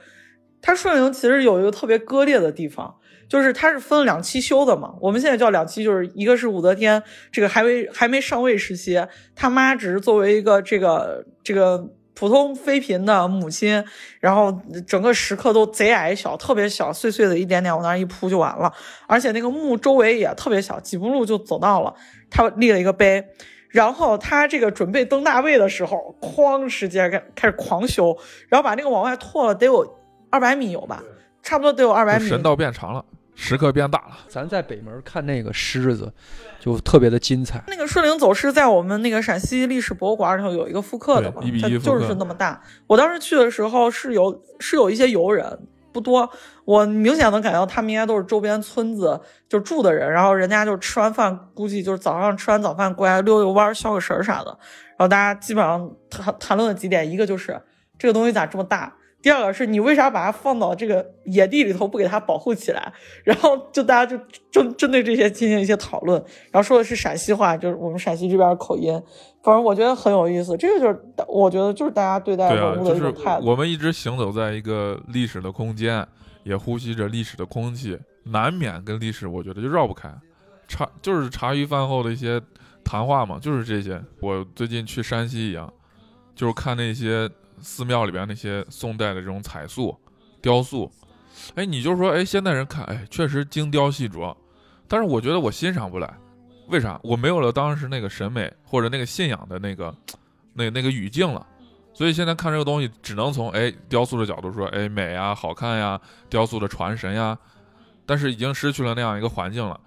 [0.68, 2.94] 它顺陵其实有一个特别割裂的地方。
[3.30, 9.06] 就是它是分两期修的嘛，我们现在叫两期，就是一个是武则天这个还未还没上位时期，
[9.36, 13.84] 他妈只是作为一个这个这个普通妃嫔的母亲，
[14.22, 14.58] 然后
[14.88, 18.72] 整个石刻都贼矮小，特别小，碎碎的一点点往那一铺就完了，
[19.08, 21.94] 而且那个墓周围也特别小，几步路就走到了，
[22.30, 23.26] 他立了一个碑。
[23.70, 29.98] 然后他这个准备登大位的时候，哐，直接开开始狂修，然后把那个往外拓了得有
[30.30, 31.04] 二百米有吧，
[31.42, 32.24] 差不多得有二百米。
[32.24, 33.04] 就神道变长了，
[33.36, 34.18] 石刻变大了。
[34.28, 36.12] 咱在北门看那个狮子，
[36.60, 37.64] 就特别的精彩。
[37.68, 42.62] 那个顺陵走狮在我们那个陕西历史博物馆里头有一个复刻的嘛，对1比1它就是那么大。
[42.88, 45.60] 我当时去的时候是有是有一些游人，
[45.94, 46.30] 不多，
[46.66, 54.58] 我明显能感觉到他们应该都是周边村子就住的人，然后人家就吃完饭，估计就是早上吃完早饭过来溜溜弯、消个神啥的。
[54.98, 57.62] 然后大家基本上谈谈论的几点，一个就是
[57.98, 58.94] 这个东西咋这么大。
[59.22, 62.94] 第二个是你为啥把它放到这个野地里头不给它保护起来？
[63.24, 64.18] 然后就大家就
[64.52, 68.94] 针针对这些进行一些讨论，然后说的是陕西话，就是我们陕西这边的口音，
[69.44, 70.56] 反正我觉得很有意思。
[70.56, 73.48] 这个就是我觉得就是大家对待文物的就是一种态度。
[73.48, 76.08] 我们一直行走在一个历史的空间，
[76.44, 80.10] 也呼吸着历史的空气，难免跟历史我觉得就绕不开。
[80.68, 82.42] 茶就是茶余饭后的一些
[82.84, 84.02] 谈话嘛，就是这些。
[84.22, 85.74] 我最近去山西一样，
[86.36, 87.30] 就是看那些
[87.62, 89.98] 寺庙里边那些宋代的这种彩塑、
[90.42, 90.92] 雕塑，
[91.56, 94.36] 哎，你就说，哎，现代人看，哎，确实精雕细琢，
[94.88, 96.14] 但是我觉得我欣赏不来，
[96.68, 97.00] 为啥？
[97.04, 99.96] 我没有了当时那个审美或者那个信仰的那个
[100.54, 101.46] 那那个语境了。
[101.94, 106.00] 所以现在看这个东西，只能从哎雕塑的角度说，哎美呀、好看呀、
[106.30, 107.36] 雕塑的传神呀，
[108.06, 109.80] 但是已经失去了那样一个环境了。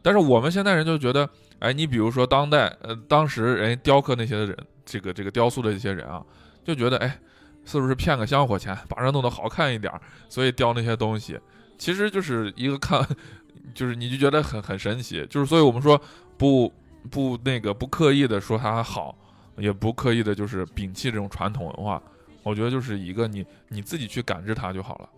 [0.00, 6.22] 但是我们现代人就觉得，哎，你比如说当代，呃，当时人雕刻那些人，这个这个雕塑的这些人啊，
[6.66, 7.18] 就觉得，哎，
[7.64, 11.38] 是不是骗个香火钱，把人弄得好看一点儿，所以雕那些东西，
[11.78, 13.06] 其实就是一个看，
[13.72, 16.00] 就是你就觉得很很神奇，就是所以我们说
[16.36, 16.72] 不
[17.08, 19.16] 不那个不刻意的说它好，
[19.56, 22.02] 也不刻意的就是摒弃这种传统文化，
[22.42, 25.08] 我觉得就是一个你你自己去感知它就好了，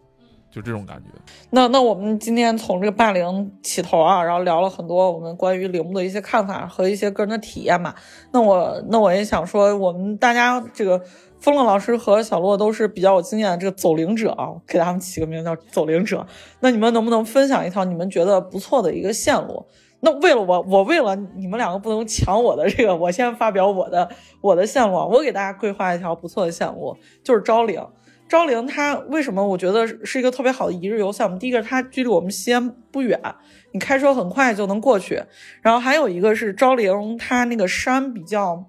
[0.50, 1.08] 就这种感觉。
[1.50, 7.94] 那那我们今天从这个霸陵起头啊，然后聊了很多我们关于陵墓的一些看法和一些个人的体验嘛。
[8.32, 11.02] 那我那我也想说，我们大家这个
[11.40, 16.26] 风乐老师和小洛都是比较有经验的这个走灵者啊，给他们起个名叫走灵者。
[16.60, 19.66] 那你们能不能分享一条你们觉得不错的一个线路？
[20.00, 24.08] 那为了我，我为了你们两个不能抢我的这个，我先发表我的
[24.40, 25.04] 我的线路啊。
[25.04, 27.84] 我给大家规划一条不错的线路，就是昭陵。
[28.28, 31.38] 昭陵它为什么我觉得是一个特别好的一日游项目？
[31.38, 33.20] 第一个，它距离我们西安不远，
[33.72, 35.22] 你开车很快就能过去。
[35.62, 38.66] 然后还有一个是昭陵，它那个山比较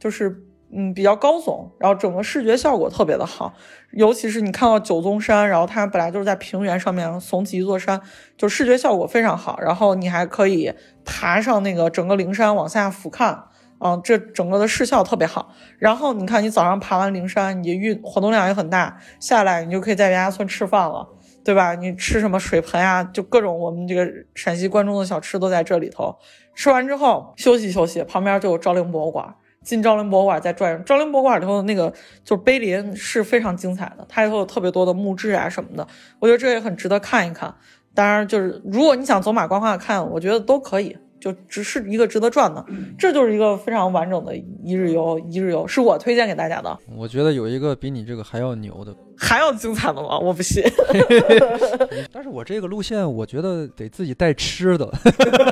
[0.00, 0.42] 就是
[0.74, 3.52] 嗯比较高耸，然后整个视觉效果特别的好。
[3.92, 8.00] 尤其是你看到九宗山，然后它本来就是在平原上面耸起一座山，
[8.36, 9.58] 就视觉效果非常好。
[9.60, 10.72] 然后你还可以
[11.04, 13.38] 爬上那个整个灵山往下俯瞰。
[13.84, 15.52] 嗯，这整个的视效特别好。
[15.76, 21.04] 然后你看，你早上爬完灵山，你运活动量也很大，下来你就可以在袁家村吃饭了，
[21.44, 21.74] 对吧？
[21.74, 26.16] 你吃什么水盆呀、就各种我们这个陕西关中的小吃都在这里头。
[26.54, 29.34] 吃完之后休息休息，旁边就有昭陵博物馆。
[29.62, 31.92] 进昭陵博物馆再转悠，昭陵博物馆里头的那个
[32.24, 35.86] 就是碑林是非常精彩的，它里头有特别多的墓志啊什么的，
[36.18, 37.54] 我觉得这也很值得看一看。
[37.94, 40.96] 当然，就是如果你想走马观花看，我觉得都可以。
[41.22, 42.66] 就只是一个值得转的，
[42.98, 45.16] 这就是一个非常完整的一日游。
[45.30, 50.18] 一日游是我推荐给大家的，我觉得有一个比你这个还要牛的，还要精彩的吗？
[50.18, 50.60] 我不信
[52.10, 54.86] 但是我这个路线，我觉得得自己带吃的，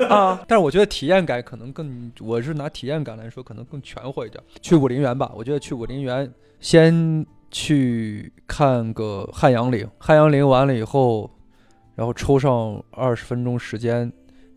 [0.08, 0.42] 啊！
[0.48, 4.42] 但是我觉得体验感可能更，我是拿体验感来说，可能更全乎一点。
[4.60, 11.30] 去武陵源吧，我觉得去武陵源先去看个汉阳陵，汉阳陵完了以后，
[11.94, 14.10] 然后抽上二十分钟时间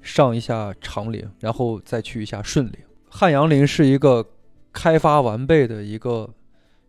[0.03, 2.75] 上一下长陵，然后再去一下顺陵。
[3.09, 4.23] 汉阳陵是一个
[4.71, 6.29] 开发完备的一个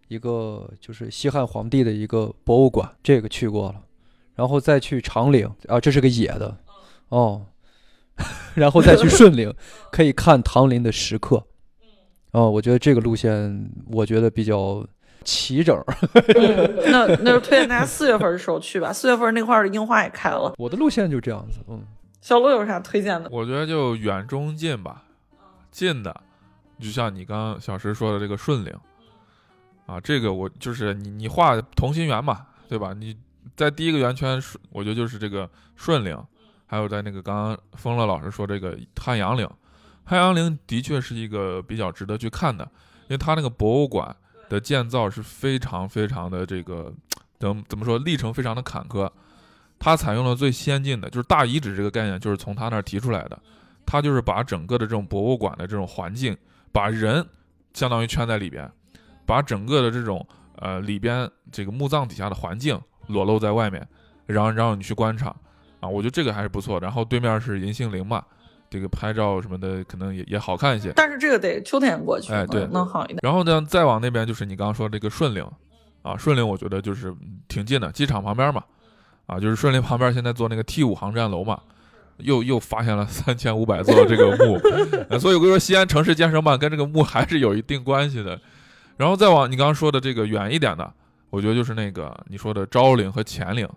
[0.09, 3.81] 一个就是西汉皇帝的一个博物馆，这个去过了，
[4.35, 6.57] 然后再去长陵啊，这是个野的
[7.09, 7.47] 哦，
[8.55, 9.55] 然后再去顺陵，
[9.93, 11.45] 可以看唐陵的石刻。
[12.33, 14.85] 哦，我觉得这个路线我觉得比较
[15.23, 15.81] 齐整。
[16.35, 20.55] 嗯那那就推荐大家 四月份的时候去吧，四月份那块儿的樱花也开了。
[20.59, 21.85] 我的路线就这样子，嗯，
[22.25, 23.29] 小鹿有啥推荐的？
[23.31, 25.03] 我觉得就远中近吧，
[25.71, 26.23] 近的，
[26.81, 28.75] 就像你刚刚小石说的这个顺陵，
[29.85, 32.95] 啊，这个我就是你你画同心圆嘛，对吧？
[32.95, 33.15] 你
[33.55, 35.47] 在第一个圆圈顺，我觉得就是这个
[35.77, 36.19] 顺陵，
[36.65, 39.47] 还有在那个刚刚风乐老师说这个汉阳陵，
[40.05, 42.65] 汉阳陵的确是一个比较值得去看的，
[43.03, 44.17] 因为它那个博物馆
[44.49, 46.91] 的建造是非常非常的这个
[47.39, 49.11] 怎怎么说历程非常的坎坷，
[49.85, 53.39] 它采用了最先进的，就是大遗址这个概念，就是从他那儿提出来的。
[53.85, 56.35] 它就是把整个的这种博物馆的这种环境，
[56.73, 57.23] 把人
[57.75, 58.67] 相当于圈在里边，
[59.27, 60.27] 把整个的这种
[60.57, 63.87] 呃里边这个墓葬底下的环境裸露在外面，
[64.25, 65.37] 然后让你去观察
[65.81, 66.81] 啊，我觉得这个还是不错。
[66.81, 68.25] 然后对面是银杏林嘛，
[68.71, 70.95] 这个拍照什么的可能也也好看一些。
[70.97, 73.19] 但是这个得秋天过去，哎对能能好一点。
[73.23, 75.47] 然后呢，再往那边就是你刚刚说这个顺陵，
[76.01, 77.15] 啊，顺陵我觉得就是
[77.49, 78.65] 挺近的，机场旁边嘛，
[79.27, 81.61] 啊，就是顺陵旁边现在做那个 T 五航站楼嘛，
[82.19, 84.59] 又又发现了三千五百座这个墓，
[85.19, 88.41] 所以我跟你说，西安城市建设办跟这个墓还是有一定关系的。
[88.97, 90.93] 然后再往你刚刚说的这个远一点的，
[91.31, 93.69] 我觉得就是那个你说的昭陵和乾陵，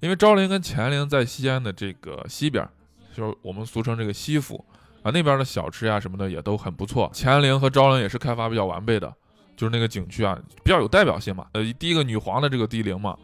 [0.00, 2.66] 因为昭陵跟乾陵在西安的这个西边，
[3.14, 4.64] 就是我们俗称这个西府
[5.02, 7.08] 啊，那边的小吃呀什么的也都很不错。
[7.14, 9.12] 乾陵和昭陵也是开发比较完备的，
[9.56, 11.46] 就是那个景区啊比较有代表性嘛。
[11.52, 13.16] 呃，第一个女皇的这个帝陵嘛，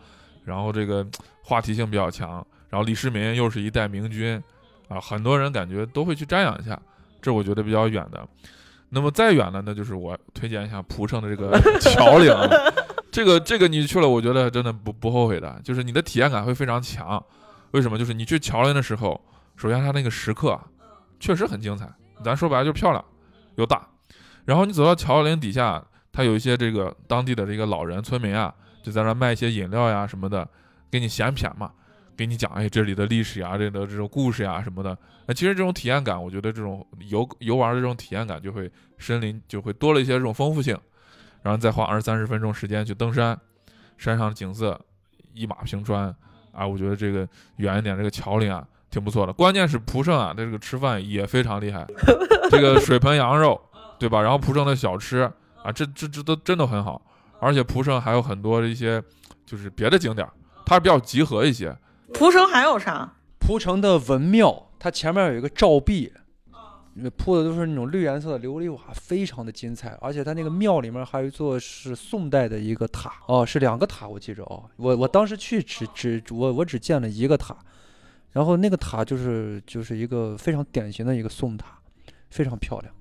[0.47, 1.05] 然后这个
[1.43, 2.35] 话题性比较强，
[2.71, 4.43] 然后李世民又是一代明君
[4.89, 6.81] 啊，很多人感觉都会去瞻仰一下，
[7.21, 8.27] 这我觉得比较远的。
[8.89, 12.49] 那么再远的，那就是我推荐一下蒲城的这个 桥陵啊，
[13.11, 17.23] 这个这个你去了，我觉得真的不不后悔的，就是你的体验感会非常强。
[17.73, 17.99] 为什么？
[17.99, 19.21] 就是你去桥陵的时候，
[19.57, 20.65] 首先它那个石刻啊，
[21.19, 21.93] 确实很精彩，
[22.23, 23.05] 咱说白了就是漂亮
[23.57, 23.87] 又大。
[24.45, 28.55] 然后你走到桥陵底下，它有一些这个当地的这个老人村民啊，
[28.87, 30.49] 就在那卖一些饮料呀什么的，
[30.89, 31.73] 给你闲谝嘛，
[32.17, 34.97] 给你讲哎这里的历史呀，这里的这种故事呀什么的。
[35.27, 40.79] 那其实这种体验感，我觉得这种游游玩的这种体验感就会森林就会多了一些这种丰富性。
[41.43, 43.37] 然后再花二三十分钟时间去登山，
[43.99, 44.81] 山上的景色
[45.35, 46.15] 一马平川
[46.53, 49.33] 啊，我觉得这个远一点这个桥林啊挺不错的。
[49.33, 51.85] 关键是蒲城啊，这个吃饭也非常厉害，
[52.53, 53.61] 这个水盆羊肉，
[53.99, 54.23] 对吧？
[54.23, 55.29] 然后蒲城的小吃
[55.63, 57.03] 啊，这这这都真的很好，
[57.47, 59.01] 而且蒲城还有很多的一些
[59.45, 60.33] 就是别的景点儿，
[60.65, 61.77] 它比较集合一些。
[62.13, 63.13] 蒲城还有啥？
[63.39, 66.13] 蒲城的文庙，它前面有一个照壁，
[66.95, 69.97] 那铺的都是那种绿颜色的琉璃瓦，非常的精彩。
[70.01, 74.69] 而且它那个庙里面还有一座是宋代的一个塔，哦，是两个塔，我记着哦。
[74.75, 77.57] 我我当时去只只我我只见了一个塔，
[78.33, 81.79] 然后那个塔就是就是一个非常典型的一个宋塔，
[82.31, 82.93] 非常漂亮。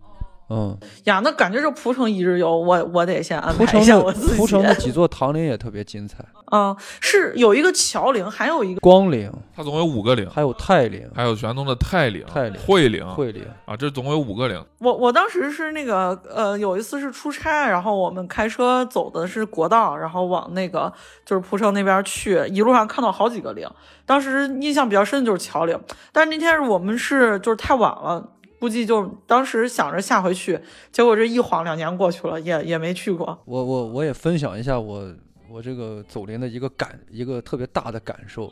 [0.47, 4.37] 嗯，呀，那感觉这蒲城一日游，我我得先安排蒲城的一下我自己。
[4.37, 13.43] 蒲城的几座唐陵也特别精彩，嗯，是有一个桥陵，还有一个光陵，它总共有五个陵，还有泰陵、还有玄宗的泰陵、泰陵惠陵惠陵。
[13.65, 14.63] 啊，这总共有五个陵。
[14.77, 20.93] 我我当时是那个呃，有一次是出差，然后我们开车走的是国道，然后往那个
[21.25, 23.67] 就是蒲城那边去，一路上看到好几个陵。
[24.05, 25.75] 当时印象比较深的就是桥陵，
[26.11, 28.23] 但是那天是我们是就是太晚了，
[28.65, 30.59] 估计就当时想着下回去，
[30.91, 33.39] 结果这一晃两年过去了，也也没去过。
[33.45, 35.13] 我我我也分享一下我
[35.47, 38.51] 我这个走林的一个感一个特别大的感受。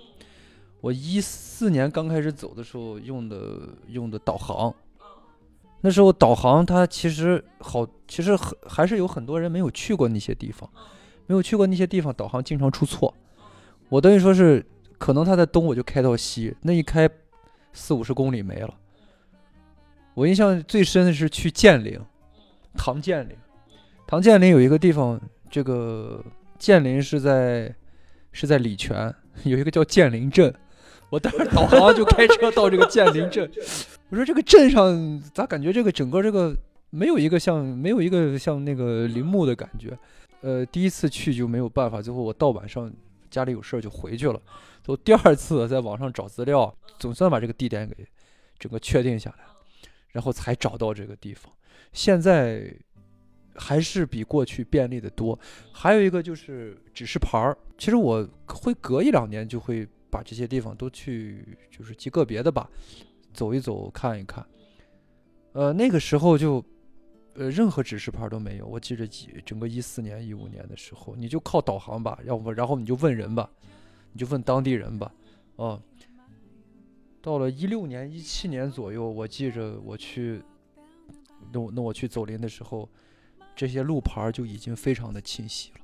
[0.81, 4.71] 我一四年刚开始走的时候用的用的导航，
[5.81, 10.69] 那时候导航它其实好，其实很还是有很多人没有去过那些地方，
[11.25, 13.11] 没有去过那些地方，导航经常出错。
[13.89, 14.63] 我等于说是
[14.99, 17.09] 可能它在东我就开到西，那一开
[17.71, 18.75] 四五十公里没了。
[20.13, 21.99] 我印象最深的是去建陵，
[22.75, 23.35] 唐建陵。
[24.05, 26.23] 唐建陵有一个地方，这个
[26.59, 27.73] 建陵是在
[28.31, 30.53] 是在礼泉， 有一个叫建陵镇。
[31.09, 33.49] 我当时导航就开车到这个建陵镇，
[34.09, 36.55] 我说这个镇上咋感觉这个整个这个
[36.89, 39.97] 没有一个像没有一个像那个陵墓的感觉。
[40.41, 42.91] 呃，第一次去就没有办法，最后我到晚上
[43.29, 44.41] 家里有事儿就回去了。
[44.83, 47.95] 都第二次在网上找资料，总算把这个地点给
[48.59, 49.45] 整个确定下来，
[50.13, 51.51] 然后才找到这个地方。
[51.91, 52.73] 现在
[53.55, 55.37] 还是比过去便利的多。
[55.73, 62.69] 还有一个就是指示牌儿，其实我会隔一两年就会把这些地方都去，就是极个别的吧，
[63.33, 64.45] 走一走看一看。
[65.51, 66.63] 呃，那个时候就，
[67.35, 68.65] 呃，任何指示牌都没有。
[68.65, 73.49] 我记着几整个一四年、一五年的时候，你就靠导航吧，要不然后你就问人吧，
[74.11, 75.11] 你就问当地人吧，
[75.57, 75.79] 啊。
[77.23, 80.41] 到了一六年、一七年左右，我记着我去，
[81.53, 82.89] 那我那我去走林的时候，
[83.55, 85.79] 这些路牌儿就已经非常的清晰了，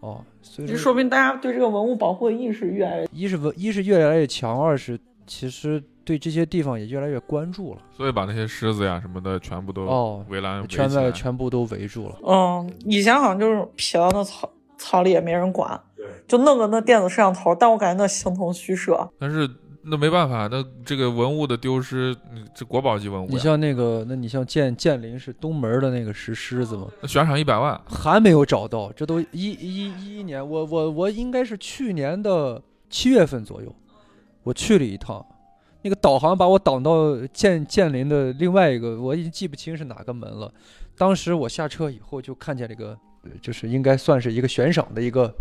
[0.00, 3.08] 哦，所以这说明大家对这个文物保护的意识越来越。
[3.12, 7.82] 一是文一是越来越强，二是其实对这些地方也越来越关注了。
[7.94, 11.12] 所以把那些狮子呀什么的全部都哦，围栏圈在来。
[11.12, 12.18] 全部都围住了。
[12.26, 15.78] 嗯，以前好像就是撇到那草草里也没人管，
[16.26, 19.06] 就弄个那电子摄像头，但我感觉那形同虚设。
[19.18, 19.46] 但是
[19.84, 26.86] 那没办法，那这个文物的丢失，嗯这国宝级文物你，像那个，那你像建建林是东门的那个石狮子吗？
[27.00, 33.74] 那悬赏一百万，还没有找到，这都一一一一年，我我我应该是去年的七月份左右，
[34.44, 35.24] 我去了一趟，
[35.82, 40.52] 那个导航把我导到建建林的另外一个，我已经记不清是哪个门了。
[40.96, 45.34] 当时我下车以后就看见这个，呃就是应该算是一个悬赏的一个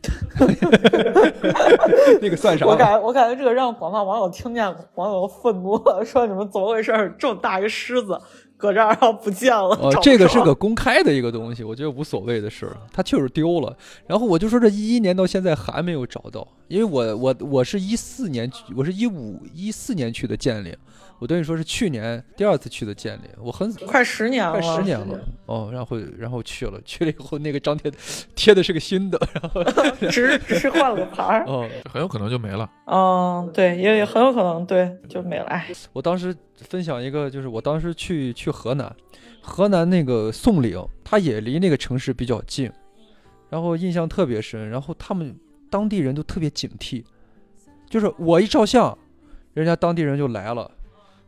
[2.20, 2.66] 那个算啥？
[2.66, 7.14] 我感我感觉这个让广大网友听见，网友愤怒了，说你们怎么回事儿？
[7.18, 8.18] 这么大一个狮子
[8.56, 9.76] 搁这儿，然后不见了。
[9.76, 12.76] 哦这个是个公开的一个东西，我觉得无所谓的事儿。
[12.92, 13.76] 它确实丢了，
[14.06, 20.74] 然后我就说这一一年到现在还没有找到，因为我我我是一四年去，我是一五一四年去的建陵，
[21.20, 27.92] 我等于说是去年第二次去的建林，我很快十年了，快十年了哦，然后然后去了，去了以后那个张贴
[28.34, 29.62] 贴的是个新的，然后
[30.08, 31.44] 只是只是换了个牌儿。
[31.46, 32.68] 哦，很有可能就没了。
[32.86, 35.44] 嗯，对，也也很有可能对就没了。
[35.44, 38.90] 哎，我当时分享一个，就是我当时去去河南，
[39.42, 42.72] 河南那个宋岭，它也离那个城市比较近，
[43.50, 44.70] 然后印象特别深。
[44.70, 45.36] 然后他们
[45.68, 47.04] 当地人都特别警惕，
[47.90, 48.96] 就是我一照相，
[49.52, 50.70] 人家当地人就来了，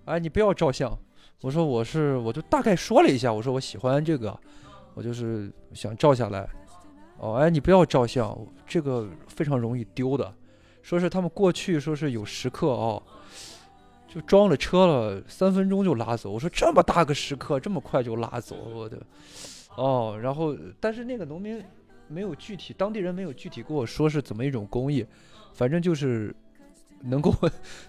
[0.04, 0.96] 哎，你不要照相。
[1.40, 4.38] 我说我是，我就大概说了一下，我说我喜欢这个，
[4.94, 6.48] 我就是想照下来。
[7.18, 8.36] 哦，哎，你不要照相，
[8.66, 10.32] 这个非常容易丢的。
[10.82, 13.00] 说是他们过去说是有时刻哦，
[14.08, 16.30] 就装了车了，三分钟就拉走。
[16.30, 19.00] 我说这么大个时刻，这么快就拉走，我的，
[19.76, 21.62] 哦，然后但是那个农民
[22.08, 25.06] 没有具体，当地人没有具体跟我说是怎么一种工艺，
[25.54, 26.34] 反正就是
[27.02, 27.34] 能够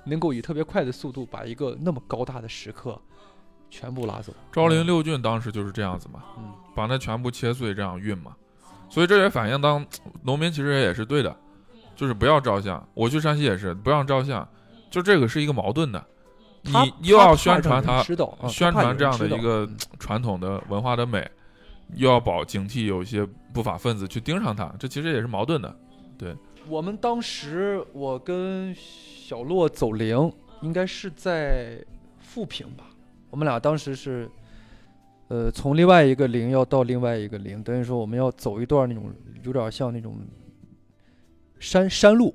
[0.04, 3.00] 能够以特别快的速度把一个那么高大的石刻
[3.70, 4.34] 全部拉走。
[4.52, 8.36] 昭陵六骏当时就是这样子嘛，嗯，把那全部切碎这样运嘛，
[8.90, 9.86] 所以这也反映当
[10.24, 11.36] 农民其实也是对的，
[11.96, 12.86] 就是不要照相。
[12.94, 14.48] 我去山西也是不让照相，
[14.90, 16.04] 就这个是一个矛盾的，
[16.62, 21.30] 你又要宣传它，啊宣传这样的一个嗯传统的文化的美，
[21.96, 25.76] 又要保警惕有一些不法分子去盯上它，这其实也是矛盾的。
[26.70, 31.84] 我们当时我跟小洛走陵，应该是在
[32.20, 32.86] 富平吧。
[33.30, 34.30] 我们俩当时是，
[35.28, 39.12] 呃，从另外一个陵要到另外一个陵，等于说我们要走一段那种
[39.44, 40.18] 有点像那种
[41.60, 42.34] 山山路，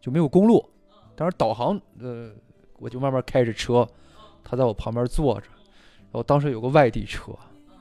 [0.00, 0.62] 就没有公路。
[1.16, 2.30] 当时导航，呃，
[2.78, 3.88] 我就慢慢开着车，
[4.44, 7.32] 他在我旁边坐着，然后当时有个外地车，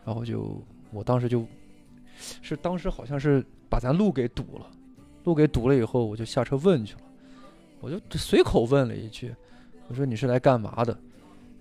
[0.06, 1.46] 然后就我当时就，
[2.42, 4.66] 是当时好像是把咱路给堵了。
[5.24, 7.02] 路给堵了以后，我就下车问去了，
[7.80, 9.34] 我就随口问了一句，
[9.88, 10.98] 我说你是来干嘛的？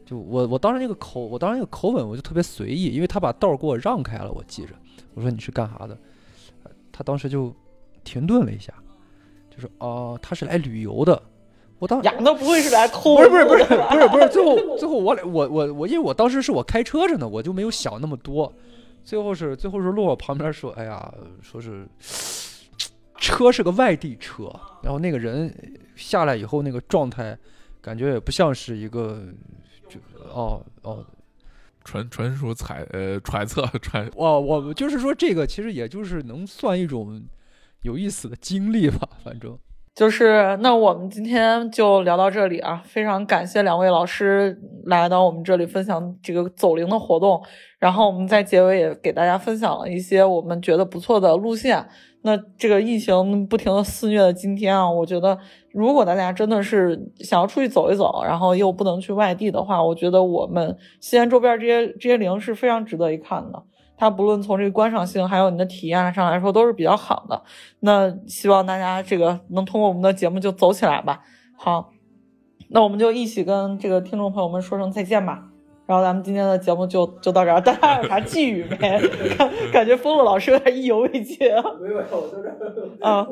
[0.07, 4.71] 就我我当时那个口，我当时那个口吻我就特别随意，因为他把道给我让开了，我记着。
[5.15, 5.97] 我说你是干啥的？
[6.65, 7.55] 呃他当时就
[8.05, 8.73] 停顿了一下，
[9.51, 11.23] 就说哦、他是来旅游的。
[11.79, 13.17] 我当呀，那不会是来偷？
[13.17, 18.53] 不是不是不是不是不是，最后最后我俩我我我，因为我当时是我开车着呢，我就没有想那么多。
[19.03, 21.89] 最后是最后是落我旁边说，哎呀，说是
[23.21, 24.51] 车是个外地车，
[24.83, 25.55] 然后那个人
[25.95, 27.39] 下来以后那个状态，
[27.81, 29.23] 感觉也不像是一个
[29.89, 30.01] 就
[30.33, 31.05] 哦哦
[31.85, 37.23] 纯纯属猜呃揣测 揣我，我就是说这个其实也就是能算一种
[37.83, 39.57] 有意思的经历吧，反正。
[40.01, 47.39] 就是那我们今天就聊到这里啊，非常感谢两位老师来到我们这里分享这个走灵的活动，
[47.79, 51.87] 然后我们在结尾也给大家分享了一些我们觉得不错的路线。
[52.23, 55.39] 那这个疫情不停的肆虐的今天啊，我觉得
[55.71, 63.63] 如果大家真的是想要出去走一走，然后又不能去外地的话，我觉得我们西安周边这些这些陵是非常值得一看的。
[64.01, 67.43] 它不论从这个观赏性，还有你的体验上来说，都是比较好的。
[67.81, 71.21] 那希望大家这个能通过我们的节目就走起来吧。
[71.55, 71.91] 好，
[72.71, 75.49] 那我们就一起跟这个听众朋友们说声再见吧。
[75.85, 78.77] 然后咱们今天的节目就就到这儿，大家有啥寄语没？
[79.37, 81.63] 感感觉风乐老师有点意犹未尽啊。
[81.79, 82.49] 没有，我就是
[83.03, 83.27] 啊。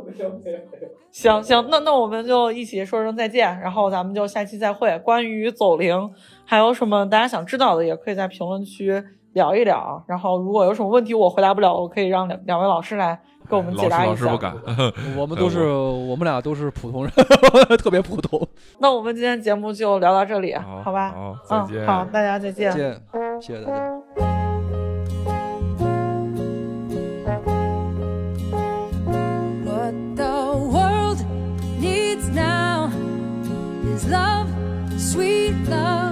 [1.11, 4.99] 行行，那那我们就一起说声再见，然后咱们就下期再会。
[4.99, 6.11] 关于走灵
[6.45, 9.03] 还有什么大家想知道的，也可以在评论区
[9.39, 10.03] 聊一聊。
[10.07, 14.27] 然后如果有什么问题我回答不了，我可以让两两位老师来给我们解答一下。
[14.27, 14.55] 老师不敢，
[15.17, 17.13] 我们都是我们俩都是普通人，
[17.79, 18.47] 特别普通。
[18.79, 21.15] 那我们今天节目就聊到这里，好好吧？
[21.15, 22.71] 好，再见，嗯，好，大家再见。
[22.71, 23.03] 再见，
[23.41, 23.99] 谢谢大家。
[29.65, 31.19] What the world
[31.81, 32.91] needs now
[33.95, 34.49] is love,
[34.99, 36.08] sweet love.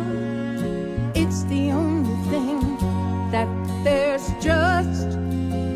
[4.46, 5.10] Just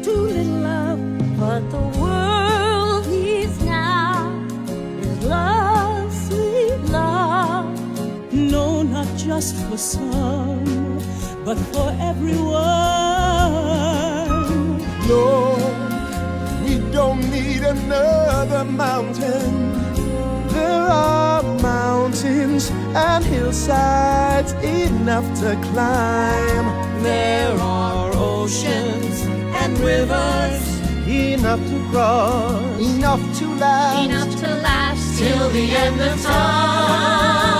[0.04, 1.00] too little love,
[1.36, 4.30] but the world needs now
[5.00, 7.66] is love, sweet love.
[8.32, 11.00] No, not just for some,
[11.44, 12.60] but for everyone.
[15.08, 15.56] No,
[16.62, 19.79] we don't need another mountain.
[20.70, 26.66] There are mountains and hillsides enough to climb.
[27.02, 29.22] There are oceans
[29.60, 30.62] and rivers
[31.08, 34.04] enough to grow, enough to last.
[34.04, 37.59] enough to last till the end of time.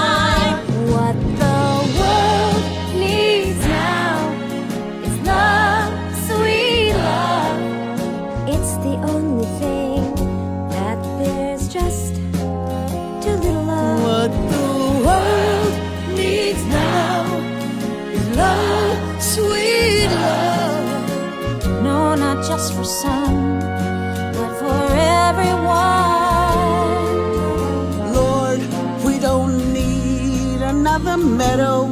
[22.11, 24.81] No, not just for some, but for
[25.29, 25.73] everyone.
[28.13, 28.61] Lord,
[29.05, 31.87] we don't need another meadow.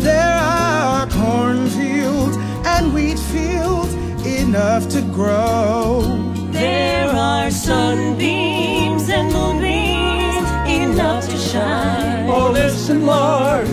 [0.00, 2.36] There are cornfields
[2.66, 3.94] and wheat fields
[4.26, 6.02] enough to grow.
[6.50, 12.28] There are sunbeams and moonbeams enough to shine.
[12.28, 13.68] Oh, listen, Lord,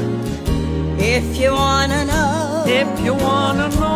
[0.99, 3.87] If you wanna know, if you wanna know.